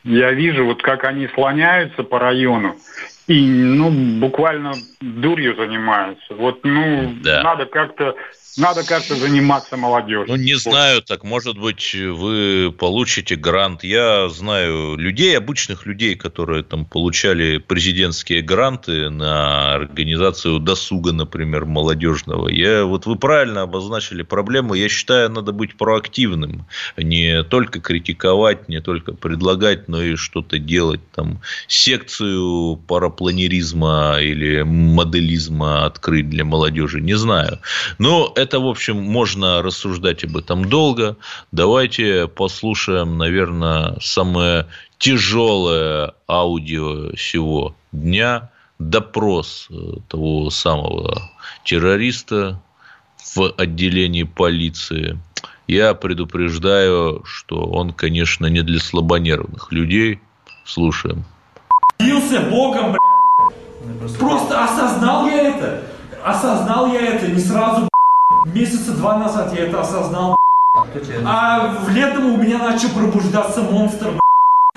Я 0.08 0.32
вижу, 0.32 0.64
вот 0.64 0.82
как 0.82 1.04
они 1.04 1.28
слоняются 1.28 2.02
по 2.02 2.18
району 2.18 2.76
и, 3.26 3.46
ну, 3.46 3.90
буквально 4.18 4.72
дурью 5.02 5.54
занимаются. 5.54 6.34
Вот, 6.34 6.60
ну, 6.64 7.12
да. 7.22 7.42
надо 7.42 7.66
как-то 7.66 8.16
надо 8.56 8.84
как-то 8.84 9.14
заниматься 9.14 9.76
молодежью. 9.76 10.26
Ну, 10.28 10.36
не 10.36 10.54
знаю, 10.54 11.02
так, 11.02 11.24
может 11.24 11.58
быть, 11.58 11.94
вы 11.94 12.72
получите 12.76 13.36
грант. 13.36 13.84
Я 13.84 14.28
знаю 14.28 14.96
людей, 14.96 15.36
обычных 15.36 15.86
людей, 15.86 16.14
которые 16.14 16.62
там 16.62 16.84
получали 16.84 17.58
президентские 17.58 18.42
гранты 18.42 19.10
на 19.10 19.74
организацию 19.74 20.58
досуга, 20.58 21.12
например, 21.12 21.64
молодежного. 21.66 22.48
Я, 22.48 22.84
вот 22.84 23.06
вы 23.06 23.16
правильно 23.16 23.62
обозначили 23.62 24.22
проблему. 24.22 24.74
Я 24.74 24.88
считаю, 24.88 25.30
надо 25.30 25.52
быть 25.52 25.76
проактивным. 25.76 26.66
Не 26.96 27.42
только 27.44 27.80
критиковать, 27.80 28.68
не 28.68 28.80
только 28.80 29.12
предлагать, 29.12 29.88
но 29.88 30.02
и 30.02 30.16
что-то 30.16 30.58
делать. 30.58 31.00
Там 31.14 31.40
секцию 31.66 32.76
парапланеризма 32.76 34.18
или 34.20 34.62
моделизма 34.62 35.86
открыть 35.86 36.28
для 36.30 36.44
молодежи. 36.44 37.00
Не 37.00 37.14
знаю. 37.14 37.60
Но 37.98 38.32
это 38.38 38.60
в 38.60 38.66
общем, 38.66 39.02
можно 39.02 39.62
рассуждать 39.62 40.24
об 40.24 40.36
этом 40.36 40.64
долго. 40.64 41.16
Давайте 41.50 42.28
послушаем, 42.28 43.18
наверное, 43.18 43.96
самое 44.00 44.66
тяжелое 44.98 46.14
аудио 46.28 47.14
всего 47.16 47.74
дня. 47.92 48.50
Допрос 48.78 49.66
э, 49.70 49.74
того 50.08 50.50
самого 50.50 51.20
террориста 51.64 52.62
в 53.34 53.52
отделении 53.56 54.22
полиции. 54.22 55.18
Я 55.66 55.94
предупреждаю, 55.94 57.22
что 57.24 57.66
он, 57.66 57.92
конечно, 57.92 58.46
не 58.46 58.62
для 58.62 58.78
слабонервных 58.78 59.72
людей. 59.72 60.20
Слушаем. 60.64 61.24
Бился 61.98 62.40
Богом, 62.42 62.92
блядь. 62.92 64.16
Просто 64.16 64.64
осознал 64.64 65.26
я 65.26 65.48
это. 65.48 65.82
Осознал 66.24 66.92
я 66.92 67.00
это 67.00 67.26
не 67.26 67.40
сразу, 67.40 67.88
Месяца 68.46 68.92
два 68.92 69.18
назад 69.18 69.52
я 69.54 69.66
это 69.66 69.80
осознал. 69.80 70.36
А 71.24 71.68
в 71.82 71.88
летом 71.90 72.26
у 72.26 72.36
меня 72.36 72.58
начал 72.58 72.90
пробуждаться 72.90 73.62
монстр. 73.62 74.20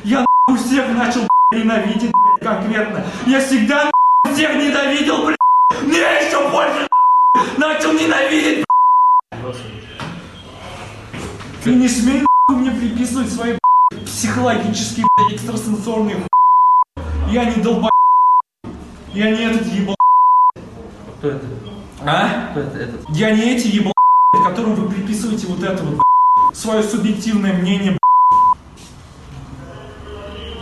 Я 0.04 0.26
у 0.48 0.56
всех 0.56 0.90
начал 0.90 1.28
ненавидеть 1.52 2.12
конкретно. 2.42 3.06
Я 3.28 3.40
всегда 3.40 3.92
всех 4.34 4.56
ненавидел, 4.56 5.26
блядь. 5.26 5.38
Но 5.84 5.94
я 5.94 6.20
еще 6.20 6.50
больше 6.50 6.88
начал 7.58 7.94
ненавидеть. 7.94 8.66
Ты 11.64 11.76
не 11.76 11.88
смей 11.88 12.26
мне 12.50 12.72
приписывать 12.72 13.32
свои 13.32 13.58
психологические 14.06 15.06
экстрасенсорные 15.32 16.28
Я 17.30 17.46
не 17.46 17.62
долбоеб. 17.62 17.92
Я 19.14 19.32
не 19.32 19.44
этот 19.44 19.68
ебал. 19.68 19.96
Кто 21.20 21.30
это? 21.30 21.71
А? 22.06 22.54
Этот? 22.56 23.10
Я 23.10 23.32
не 23.32 23.56
эти 23.56 23.68
ебал, 23.68 23.94
которым 24.46 24.76
вы 24.76 24.90
приписываете 24.90 25.48
вот 25.48 25.64
это 25.64 25.84
вот, 25.84 26.02
свое 26.54 26.82
субъективное 26.84 27.54
мнение, 27.54 27.98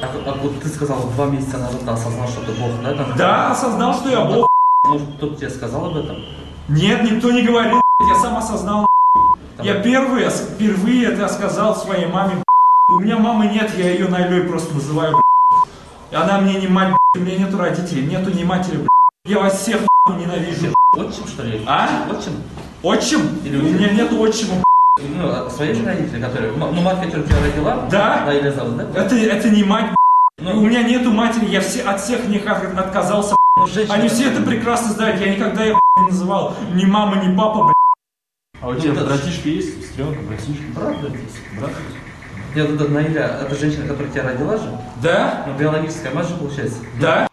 а, 0.02 0.06
а 0.26 0.34
вот 0.42 0.62
ты 0.62 0.70
сказал, 0.70 1.10
два 1.16 1.26
месяца 1.28 1.58
назад 1.58 1.82
ты 1.82 1.90
осознал, 1.90 2.28
что 2.28 2.42
ты 2.42 2.52
Бог, 2.54 2.72
да? 2.84 2.94
Там, 2.94 3.18
да, 3.18 3.52
осознал, 3.52 3.94
что 3.94 4.10
я 4.10 4.24
Бог. 4.24 4.48
Может, 4.86 5.08
кто-то 5.18 5.36
тебе 5.36 5.50
сказал 5.50 5.88
об 5.88 5.98
этом? 5.98 6.18
Нет, 6.70 7.04
никто 7.10 7.32
не 7.32 7.42
говорил, 7.42 7.82
я 8.02 8.16
сам 8.16 8.38
осознал. 8.38 8.88
Там... 9.58 9.66
Я 9.66 9.76
первый, 9.82 10.30
впервые 10.30 11.08
это 11.08 11.28
сказал 11.28 11.76
своей 11.76 12.08
маме. 12.08 12.44
У 12.90 13.00
меня 13.00 13.18
мамы 13.18 13.48
нет, 13.48 13.72
я 13.78 13.92
ее 13.92 14.08
Найлей 14.08 14.44
просто 14.44 14.74
называю. 14.74 15.22
Она 16.12 16.40
мне 16.40 16.60
не 16.60 16.68
мать, 16.68 16.96
у 17.16 17.20
меня 17.20 17.38
нету 17.38 17.58
родителей, 17.58 18.08
нету 18.08 18.32
ни 18.32 18.44
матери. 18.44 18.88
Я 19.26 19.40
вас 19.40 19.62
всех 19.62 19.82
ненавижу. 20.08 20.74
Отчим, 20.94 21.28
что 21.28 21.44
ли? 21.44 21.62
А? 21.68 22.08
Отчим? 22.10 22.34
Отчим? 22.82 23.22
Или 23.46 23.58
у, 23.58 23.62
меня 23.62 23.92
нет 23.92 24.12
отчима. 24.12 24.64
Ну, 25.00 25.30
а 25.30 25.50
свои 25.50 25.74
же 25.74 25.86
родители, 25.86 26.22
которые... 26.22 26.52
Ну, 26.52 26.82
мать, 26.82 27.02
которая 27.02 27.26
тебя 27.26 27.42
родила? 27.42 27.88
Да. 27.92 28.24
Да, 28.26 28.34
или 28.34 28.50
зовут, 28.50 28.78
да? 28.78 29.02
Это, 29.02 29.16
это 29.16 29.50
не 29.50 29.64
мать, 29.64 29.94
ну, 30.40 30.58
У 30.58 30.66
меня 30.66 30.84
нету 30.84 31.12
матери, 31.12 31.46
я 31.46 31.62
все, 31.62 31.84
от 31.84 32.02
всех 32.02 32.28
них 32.28 32.46
отказался, 32.48 33.36
ну, 33.58 33.68
Они 33.90 34.10
все 34.10 34.32
это 34.32 34.42
прекрасно 34.42 34.94
знают, 34.94 35.22
я 35.22 35.36
никогда 35.36 35.66
их 35.66 35.80
не 35.98 36.08
называл 36.08 36.56
ни 36.74 36.86
мама, 36.86 37.24
ни 37.24 37.36
папа, 37.36 37.66
блядь. 37.66 37.76
А 38.62 38.70
у 38.70 38.76
тебя 38.76 38.94
ну, 38.94 39.06
братишки 39.06 39.48
есть, 39.48 39.82
сестренка, 39.82 40.20
братишки? 40.22 40.64
Брат, 40.76 41.00
брат, 41.00 41.14
брат. 41.60 41.72
Я 42.56 42.66
тут 42.66 42.90
Наиля, 42.90 43.40
это 43.46 43.56
женщина, 43.56 43.88
которая 43.88 44.12
тебя 44.12 44.24
родила 44.24 44.58
же? 44.58 44.78
Да. 45.04 45.46
Ну, 45.48 45.54
биологическая 45.58 46.14
мать 46.14 46.28
же 46.28 46.36
получается? 46.36 46.80
Да. 47.00 47.29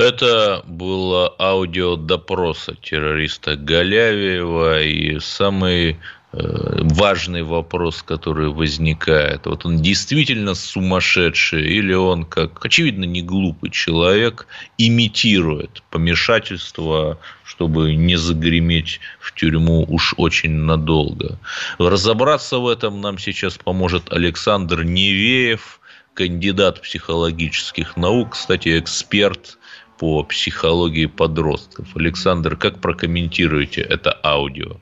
Это 0.00 0.62
было 0.66 1.34
аудио 1.38 1.96
допроса 1.96 2.74
террориста 2.80 3.54
Галявиева 3.54 4.80
и 4.80 5.20
самый 5.20 5.98
э, 6.32 6.38
важный 6.84 7.42
вопрос, 7.42 8.02
который 8.02 8.48
возникает. 8.48 9.44
Вот 9.44 9.66
он 9.66 9.82
действительно 9.82 10.54
сумасшедший 10.54 11.66
или 11.66 11.92
он, 11.92 12.24
как 12.24 12.64
очевидно, 12.64 13.04
не 13.04 13.20
глупый 13.20 13.68
человек, 13.68 14.46
имитирует 14.78 15.82
помешательство, 15.90 17.18
чтобы 17.44 17.94
не 17.94 18.16
загреметь 18.16 19.00
в 19.18 19.34
тюрьму 19.34 19.84
уж 19.86 20.14
очень 20.16 20.52
надолго. 20.52 21.38
Разобраться 21.78 22.56
в 22.56 22.68
этом 22.68 23.02
нам 23.02 23.18
сейчас 23.18 23.58
поможет 23.58 24.10
Александр 24.10 24.82
Невеев, 24.82 25.78
кандидат 26.14 26.80
психологических 26.80 27.98
наук, 27.98 28.30
кстати, 28.30 28.78
эксперт 28.78 29.58
по 30.00 30.22
психологии 30.24 31.04
подростков. 31.04 31.94
Александр, 31.94 32.56
как 32.56 32.80
прокомментируете 32.80 33.82
это 33.82 34.18
аудио? 34.24 34.76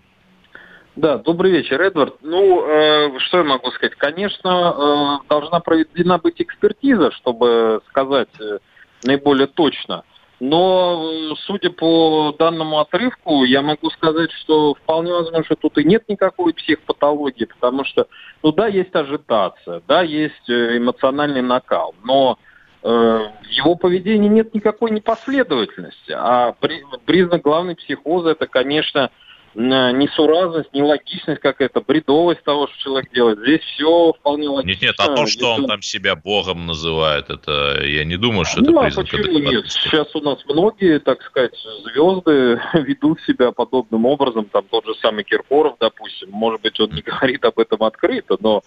Да, 0.95 1.19
добрый 1.19 1.51
вечер, 1.51 1.81
Эдвард. 1.81 2.15
Ну, 2.23 2.65
э, 2.65 3.19
что 3.19 3.39
я 3.39 3.45
могу 3.45 3.71
сказать? 3.73 3.97
Конечно, 3.97 5.19
э, 5.23 5.29
должна 5.29 5.59
проведена 5.59 6.19
быть 6.19 6.41
экспертиза, 6.41 7.11
чтобы 7.11 7.81
сказать 7.89 8.29
э, 8.41 8.59
наиболее 9.03 9.49
точно. 9.49 10.05
Но, 10.39 11.11
э, 11.11 11.35
судя 11.47 11.71
по 11.71 12.33
данному 12.39 12.79
отрывку, 12.79 13.43
я 13.43 13.61
могу 13.61 13.91
сказать, 13.91 14.31
что 14.31 14.75
вполне 14.75 15.13
возможно, 15.13 15.45
что 15.45 15.57
тут 15.57 15.79
и 15.79 15.85
нет 15.85 16.05
никакой 16.09 16.55
психопатологии, 16.55 17.47
потому 17.47 17.85
что, 17.85 18.07
ну 18.45 18.53
да, 18.53 18.69
есть 18.69 18.95
ажитация, 18.95 19.83
да, 19.89 20.03
есть 20.03 20.49
э, 20.49 20.79
эмоциональный 20.79 21.43
накал, 21.43 21.97
но 22.05 22.39
его 22.83 23.75
поведении 23.75 24.29
нет 24.29 24.55
никакой 24.55 24.91
непоследовательности. 24.91 26.13
А 26.13 26.55
признак 27.05 27.43
главной 27.43 27.75
психоза 27.75 28.31
это, 28.31 28.47
конечно, 28.47 29.11
несуразность, 29.55 30.73
нелогичность 30.73 31.41
какая-то, 31.41 31.81
бредовость 31.81 32.43
того, 32.45 32.69
что 32.69 32.79
человек 32.79 33.13
делает. 33.13 33.39
Здесь 33.41 33.61
все 33.63 34.13
вполне 34.13 34.49
логично. 34.49 34.71
Нет, 34.71 34.83
нет, 34.83 34.95
а 34.99 35.17
то, 35.17 35.27
что 35.27 35.55
он 35.55 35.67
там 35.67 35.83
себя 35.83 36.15
богом 36.15 36.67
называет, 36.67 37.29
это 37.31 37.83
я 37.83 38.05
не 38.05 38.17
думаю, 38.17 38.45
что 38.45 38.61
это 38.61 38.71
ну, 38.71 38.79
а 38.79 38.85
признак 38.85 39.11
почему 39.11 39.39
нет? 39.39 39.65
Сейчас 39.71 40.15
у 40.15 40.21
нас 40.21 40.45
многие, 40.47 41.01
так 41.01 41.23
сказать, 41.23 41.55
звезды 41.85 42.61
ведут 42.75 43.21
себя 43.23 43.51
подобным 43.51 44.07
образом. 44.07 44.45
Там 44.45 44.65
тот 44.71 44.87
же 44.87 44.95
самый 45.03 45.25
Киркоров, 45.25 45.77
допустим. 45.81 46.31
Может 46.31 46.61
быть, 46.61 46.79
он 46.79 46.91
не 46.91 47.03
говорит 47.03 47.45
об 47.45 47.59
этом 47.59 47.83
открыто, 47.83 48.37
но 48.41 48.63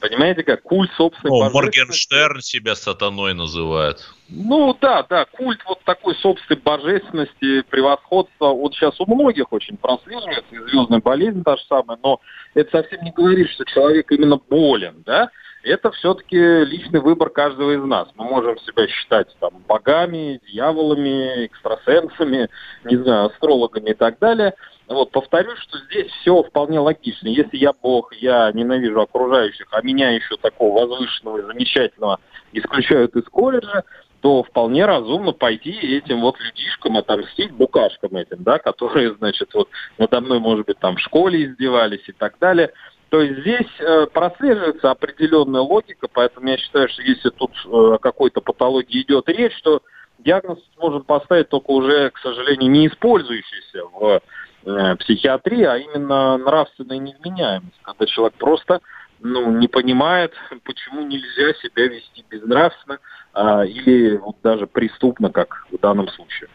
Понимаете, 0.00 0.44
как 0.44 0.62
культ 0.62 0.90
собственной 0.92 1.40
ну, 1.40 1.50
Моргенштерн 1.50 2.40
себя 2.40 2.76
сатаной 2.76 3.34
называет. 3.34 3.98
Ну 4.28 4.76
да, 4.80 5.02
да, 5.02 5.24
культ 5.24 5.60
вот 5.66 5.82
такой 5.84 6.14
собственной 6.16 6.60
божественности, 6.60 7.62
превосходства, 7.62 8.48
вот 8.48 8.74
сейчас 8.74 8.98
у 9.00 9.12
многих 9.12 9.52
очень 9.52 9.76
прослеживается, 9.76 10.54
и 10.54 10.58
звездная 10.70 11.00
болезнь 11.00 11.42
та 11.42 11.56
же 11.56 11.64
самая, 11.68 11.98
но 12.02 12.20
это 12.54 12.82
совсем 12.82 13.02
не 13.02 13.10
говорит, 13.10 13.50
что 13.50 13.64
человек 13.64 14.12
именно 14.12 14.36
болен, 14.36 15.02
да, 15.04 15.30
это 15.62 15.90
все-таки 15.92 16.36
личный 16.36 17.00
выбор 17.00 17.30
каждого 17.30 17.72
из 17.72 17.82
нас. 17.84 18.08
Мы 18.16 18.24
можем 18.24 18.58
себя 18.60 18.86
считать 18.86 19.28
там 19.40 19.62
богами, 19.66 20.40
дьяволами, 20.48 21.46
экстрасенсами, 21.46 22.48
не 22.84 22.96
знаю, 22.96 23.26
астрологами 23.26 23.90
и 23.90 23.94
так 23.94 24.18
далее. 24.18 24.54
Вот, 24.88 25.10
повторюсь, 25.10 25.58
что 25.60 25.78
здесь 25.78 26.10
все 26.20 26.42
вполне 26.42 26.80
логично. 26.80 27.28
Если 27.28 27.56
я 27.56 27.72
бог, 27.72 28.12
я 28.14 28.50
ненавижу 28.52 29.00
окружающих, 29.00 29.66
а 29.70 29.80
меня 29.82 30.10
еще 30.10 30.36
такого 30.36 30.80
возвышенного 30.80 31.38
и 31.38 31.46
замечательного 31.46 32.18
исключают 32.52 33.14
из 33.16 33.24
колледжа, 33.24 33.84
то 34.22 34.44
вполне 34.44 34.86
разумно 34.86 35.32
пойти 35.32 35.72
этим 35.72 36.20
вот 36.20 36.38
людишкам 36.38 36.96
отомстить, 36.96 37.50
букашкам 37.50 38.14
этим, 38.16 38.44
да, 38.44 38.58
которые, 38.58 39.14
значит, 39.14 39.52
вот 39.52 39.68
надо 39.98 40.20
мной, 40.20 40.38
может 40.38 40.64
быть, 40.66 40.78
там 40.78 40.96
в 40.96 41.00
школе 41.00 41.44
издевались 41.44 42.06
и 42.06 42.12
так 42.12 42.38
далее. 42.38 42.72
То 43.12 43.20
есть 43.20 43.40
здесь 43.40 43.68
э, 43.78 44.06
прослеживается 44.06 44.90
определенная 44.90 45.60
логика, 45.60 46.08
поэтому 46.10 46.48
я 46.48 46.56
считаю, 46.56 46.88
что 46.88 47.02
если 47.02 47.28
тут 47.28 47.50
э, 47.66 47.68
о 47.68 47.98
какой-то 47.98 48.40
патологии 48.40 49.02
идет 49.02 49.28
речь, 49.28 49.60
то 49.60 49.82
диагноз 50.20 50.58
можно 50.78 51.00
поставить 51.00 51.50
только 51.50 51.72
уже, 51.72 52.08
к 52.08 52.16
сожалению, 52.20 52.70
не 52.70 52.86
использующийся 52.86 53.84
в 53.84 54.22
э, 54.64 54.96
психиатрии, 54.96 55.62
а 55.62 55.76
именно 55.76 56.38
нравственная 56.38 56.96
невменяемость, 56.96 57.78
когда 57.82 58.06
человек 58.06 58.32
просто 58.38 58.80
ну, 59.20 59.58
не 59.58 59.68
понимает, 59.68 60.32
почему 60.64 61.02
нельзя 61.02 61.52
себя 61.60 61.88
вести 61.88 62.24
безнравственно 62.30 62.98
а, 63.34 63.66
или 63.66 64.16
вот 64.16 64.36
даже 64.42 64.66
преступно, 64.66 65.30
как 65.30 65.66
в 65.70 65.78
данном 65.78 66.08
случае. 66.08 66.48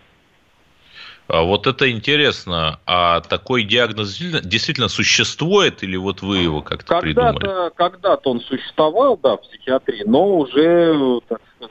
А 1.27 1.43
вот 1.43 1.67
это 1.67 1.91
интересно. 1.91 2.79
А 2.85 3.19
такой 3.21 3.63
диагноз 3.63 4.17
действительно 4.17 4.87
существует 4.87 5.83
или 5.83 5.97
вот 5.97 6.21
вы 6.21 6.37
его 6.37 6.61
как-то 6.61 6.99
когда-то, 6.99 7.39
придумали? 7.39 7.71
Когда-то 7.75 8.29
он 8.31 8.41
существовал, 8.41 9.17
да, 9.17 9.35
в 9.35 9.41
психиатрии, 9.41 10.03
но 10.05 10.37
уже 10.37 11.19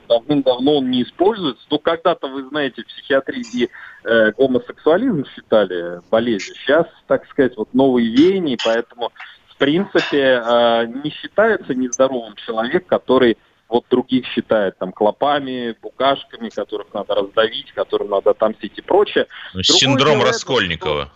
давным-давно 0.07 0.77
он 0.77 0.91
не 0.91 1.03
используется. 1.03 1.65
Ну, 1.71 1.79
когда-то, 1.79 2.27
вы 2.27 2.47
знаете, 2.49 2.83
в 2.83 2.85
психиатрии 2.85 3.69
э, 4.03 4.31
гомосексуализм 4.37 5.25
считали 5.33 6.01
болезнью. 6.11 6.55
Сейчас, 6.55 6.85
так 7.07 7.27
сказать, 7.27 7.57
вот 7.57 7.73
новые 7.73 8.09
веяния, 8.09 8.57
поэтому, 8.63 9.11
в 9.49 9.57
принципе, 9.57 10.41
э, 10.43 10.85
не 11.03 11.09
считается 11.09 11.73
нездоровым 11.73 12.35
человек, 12.35 12.85
который 12.85 13.37
вот 13.69 13.85
других 13.89 14.25
считает 14.27 14.77
там 14.77 14.91
клопами, 14.91 15.75
букашками, 15.81 16.49
которых 16.49 16.87
надо 16.93 17.15
раздавить, 17.15 17.71
которым 17.73 18.09
надо 18.09 18.31
отомстить 18.31 18.77
и 18.77 18.81
прочее. 18.81 19.27
Ну, 19.53 19.63
синдром 19.63 20.19
дело, 20.19 20.29
Раскольникова. 20.29 21.11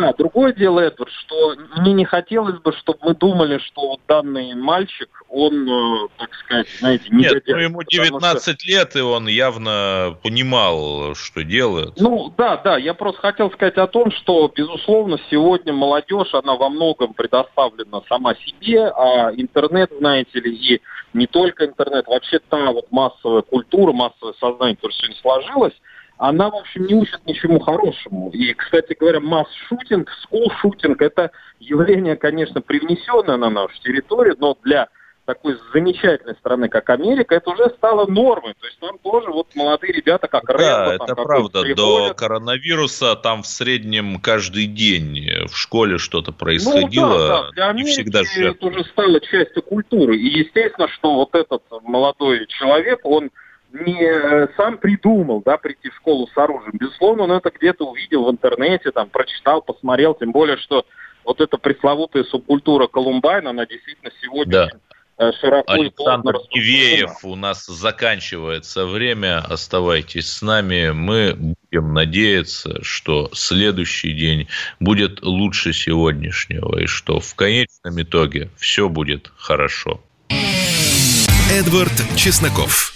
Да, 0.00 0.12
другое 0.12 0.52
дело, 0.52 0.80
Эдвард, 0.80 1.10
что 1.12 1.54
мне 1.76 1.92
не 1.92 2.04
хотелось 2.04 2.58
бы, 2.60 2.72
чтобы 2.72 2.98
мы 3.02 3.14
думали, 3.14 3.58
что 3.58 3.88
вот 3.88 4.00
данный 4.08 4.54
мальчик, 4.54 5.08
он, 5.28 5.68
э, 5.68 6.08
так 6.18 6.34
сказать, 6.34 6.66
знаете, 6.78 7.04
не 7.10 7.22
Нет, 7.22 7.42
ну 7.46 7.56
ему 7.56 7.82
19 7.82 8.42
что... 8.42 8.68
лет, 8.70 8.96
и 8.96 9.00
он 9.00 9.26
явно 9.28 10.16
понимал, 10.22 11.14
что 11.14 11.42
делает. 11.42 11.94
Ну, 11.98 12.32
да, 12.36 12.56
да, 12.58 12.76
я 12.76 12.94
просто 12.94 13.20
хотел 13.20 13.50
сказать 13.50 13.76
о 13.76 13.86
том, 13.86 14.10
что, 14.12 14.50
безусловно, 14.54 15.18
сегодня 15.30 15.72
молодежь, 15.72 16.34
она 16.34 16.56
во 16.56 16.68
многом 16.68 17.14
предоставлена 17.14 18.02
сама 18.08 18.34
себе, 18.34 18.88
а 18.88 19.32
интернет, 19.34 19.90
знаете 19.98 20.40
ли, 20.40 20.54
и 20.54 20.82
не 21.12 21.26
только 21.26 21.66
интернет, 21.66 22.06
вообще 22.06 22.38
та 22.48 22.72
вот 22.72 22.86
массовая 22.90 23.42
культура, 23.42 23.92
массовое 23.92 24.34
сознание, 24.40 24.76
которое 24.76 24.94
сегодня 24.94 25.16
сложилось, 25.20 25.74
она, 26.18 26.50
в 26.50 26.56
общем, 26.56 26.86
не 26.86 26.94
учит 26.94 27.20
ничему 27.26 27.58
хорошему. 27.60 28.30
И, 28.30 28.52
кстати 28.54 28.96
говоря, 28.98 29.20
масс-шутинг, 29.20 30.10
скул-шутинг– 30.22 31.00
это 31.02 31.30
явление, 31.58 32.16
конечно, 32.16 32.60
привнесенное 32.60 33.36
на 33.36 33.50
нашу 33.50 33.74
территорию, 33.82 34.36
но 34.38 34.56
для 34.62 34.88
такой 35.24 35.56
замечательной 35.72 36.34
страны, 36.34 36.68
как 36.68 36.90
Америка, 36.90 37.34
это 37.34 37.50
уже 37.50 37.70
стало 37.76 38.06
нормой. 38.06 38.54
То 38.60 38.66
есть 38.66 38.78
там 38.80 38.98
тоже 38.98 39.30
вот 39.30 39.46
молодые 39.54 39.92
ребята, 39.92 40.26
как 40.26 40.44
да, 40.46 40.88
Рэмбо, 40.88 41.04
это 41.04 41.14
правда. 41.14 41.74
До 41.74 42.14
коронавируса 42.14 43.14
там 43.16 43.42
в 43.42 43.46
среднем 43.46 44.20
каждый 44.20 44.66
день 44.66 45.46
в 45.48 45.56
школе 45.56 45.98
что-то 45.98 46.32
происходило. 46.32 47.06
Ну, 47.06 47.18
да, 47.18 47.42
да. 47.42 47.50
Для 47.52 47.68
Америки 47.68 47.90
всегда 47.90 48.22
это 48.36 48.66
уже 48.66 48.84
стало 48.84 49.20
частью 49.20 49.62
культуры. 49.62 50.16
И 50.16 50.40
естественно, 50.40 50.88
что 50.88 51.14
вот 51.14 51.34
этот 51.34 51.62
молодой 51.82 52.46
человек, 52.48 53.00
он 53.04 53.30
не 53.72 54.02
э, 54.02 54.48
сам 54.56 54.78
придумал, 54.78 55.42
да, 55.44 55.56
прийти 55.56 55.90
в 55.90 55.94
школу 55.96 56.28
с 56.32 56.36
оружием. 56.36 56.72
Безусловно, 56.74 57.24
он 57.24 57.32
это 57.32 57.50
где-то 57.50 57.84
увидел 57.84 58.26
в 58.26 58.30
интернете, 58.30 58.90
там, 58.90 59.08
прочитал, 59.08 59.62
посмотрел, 59.62 60.14
тем 60.14 60.32
более, 60.32 60.56
что 60.58 60.84
вот 61.24 61.40
эта 61.40 61.56
пресловутая 61.56 62.24
субкультура 62.24 62.86
Колумбайна, 62.86 63.50
она 63.50 63.66
действительно 63.66 64.10
сегодня 64.20 64.52
да. 64.52 64.70
Э, 65.18 65.30
широко 65.40 65.72
Александр 65.72 66.36
и 66.36 66.48
Кивеев 66.48 67.24
у 67.24 67.36
нас 67.36 67.66
заканчивается 67.66 68.86
время. 68.86 69.38
Оставайтесь 69.38 70.28
с 70.28 70.42
нами. 70.42 70.90
Мы 70.90 71.34
будем 71.34 71.94
надеяться, 71.94 72.82
что 72.82 73.30
следующий 73.32 74.12
день 74.12 74.48
будет 74.80 75.22
лучше 75.22 75.72
сегодняшнего 75.72 76.78
и 76.78 76.86
что 76.86 77.20
в 77.20 77.34
конечном 77.34 78.00
итоге 78.02 78.50
все 78.56 78.88
будет 78.88 79.30
хорошо. 79.36 80.00
Эдвард 81.50 81.92
Чесноков. 82.16 82.91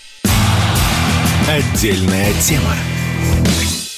Отдельная 1.49 2.33
тема. 2.41 2.96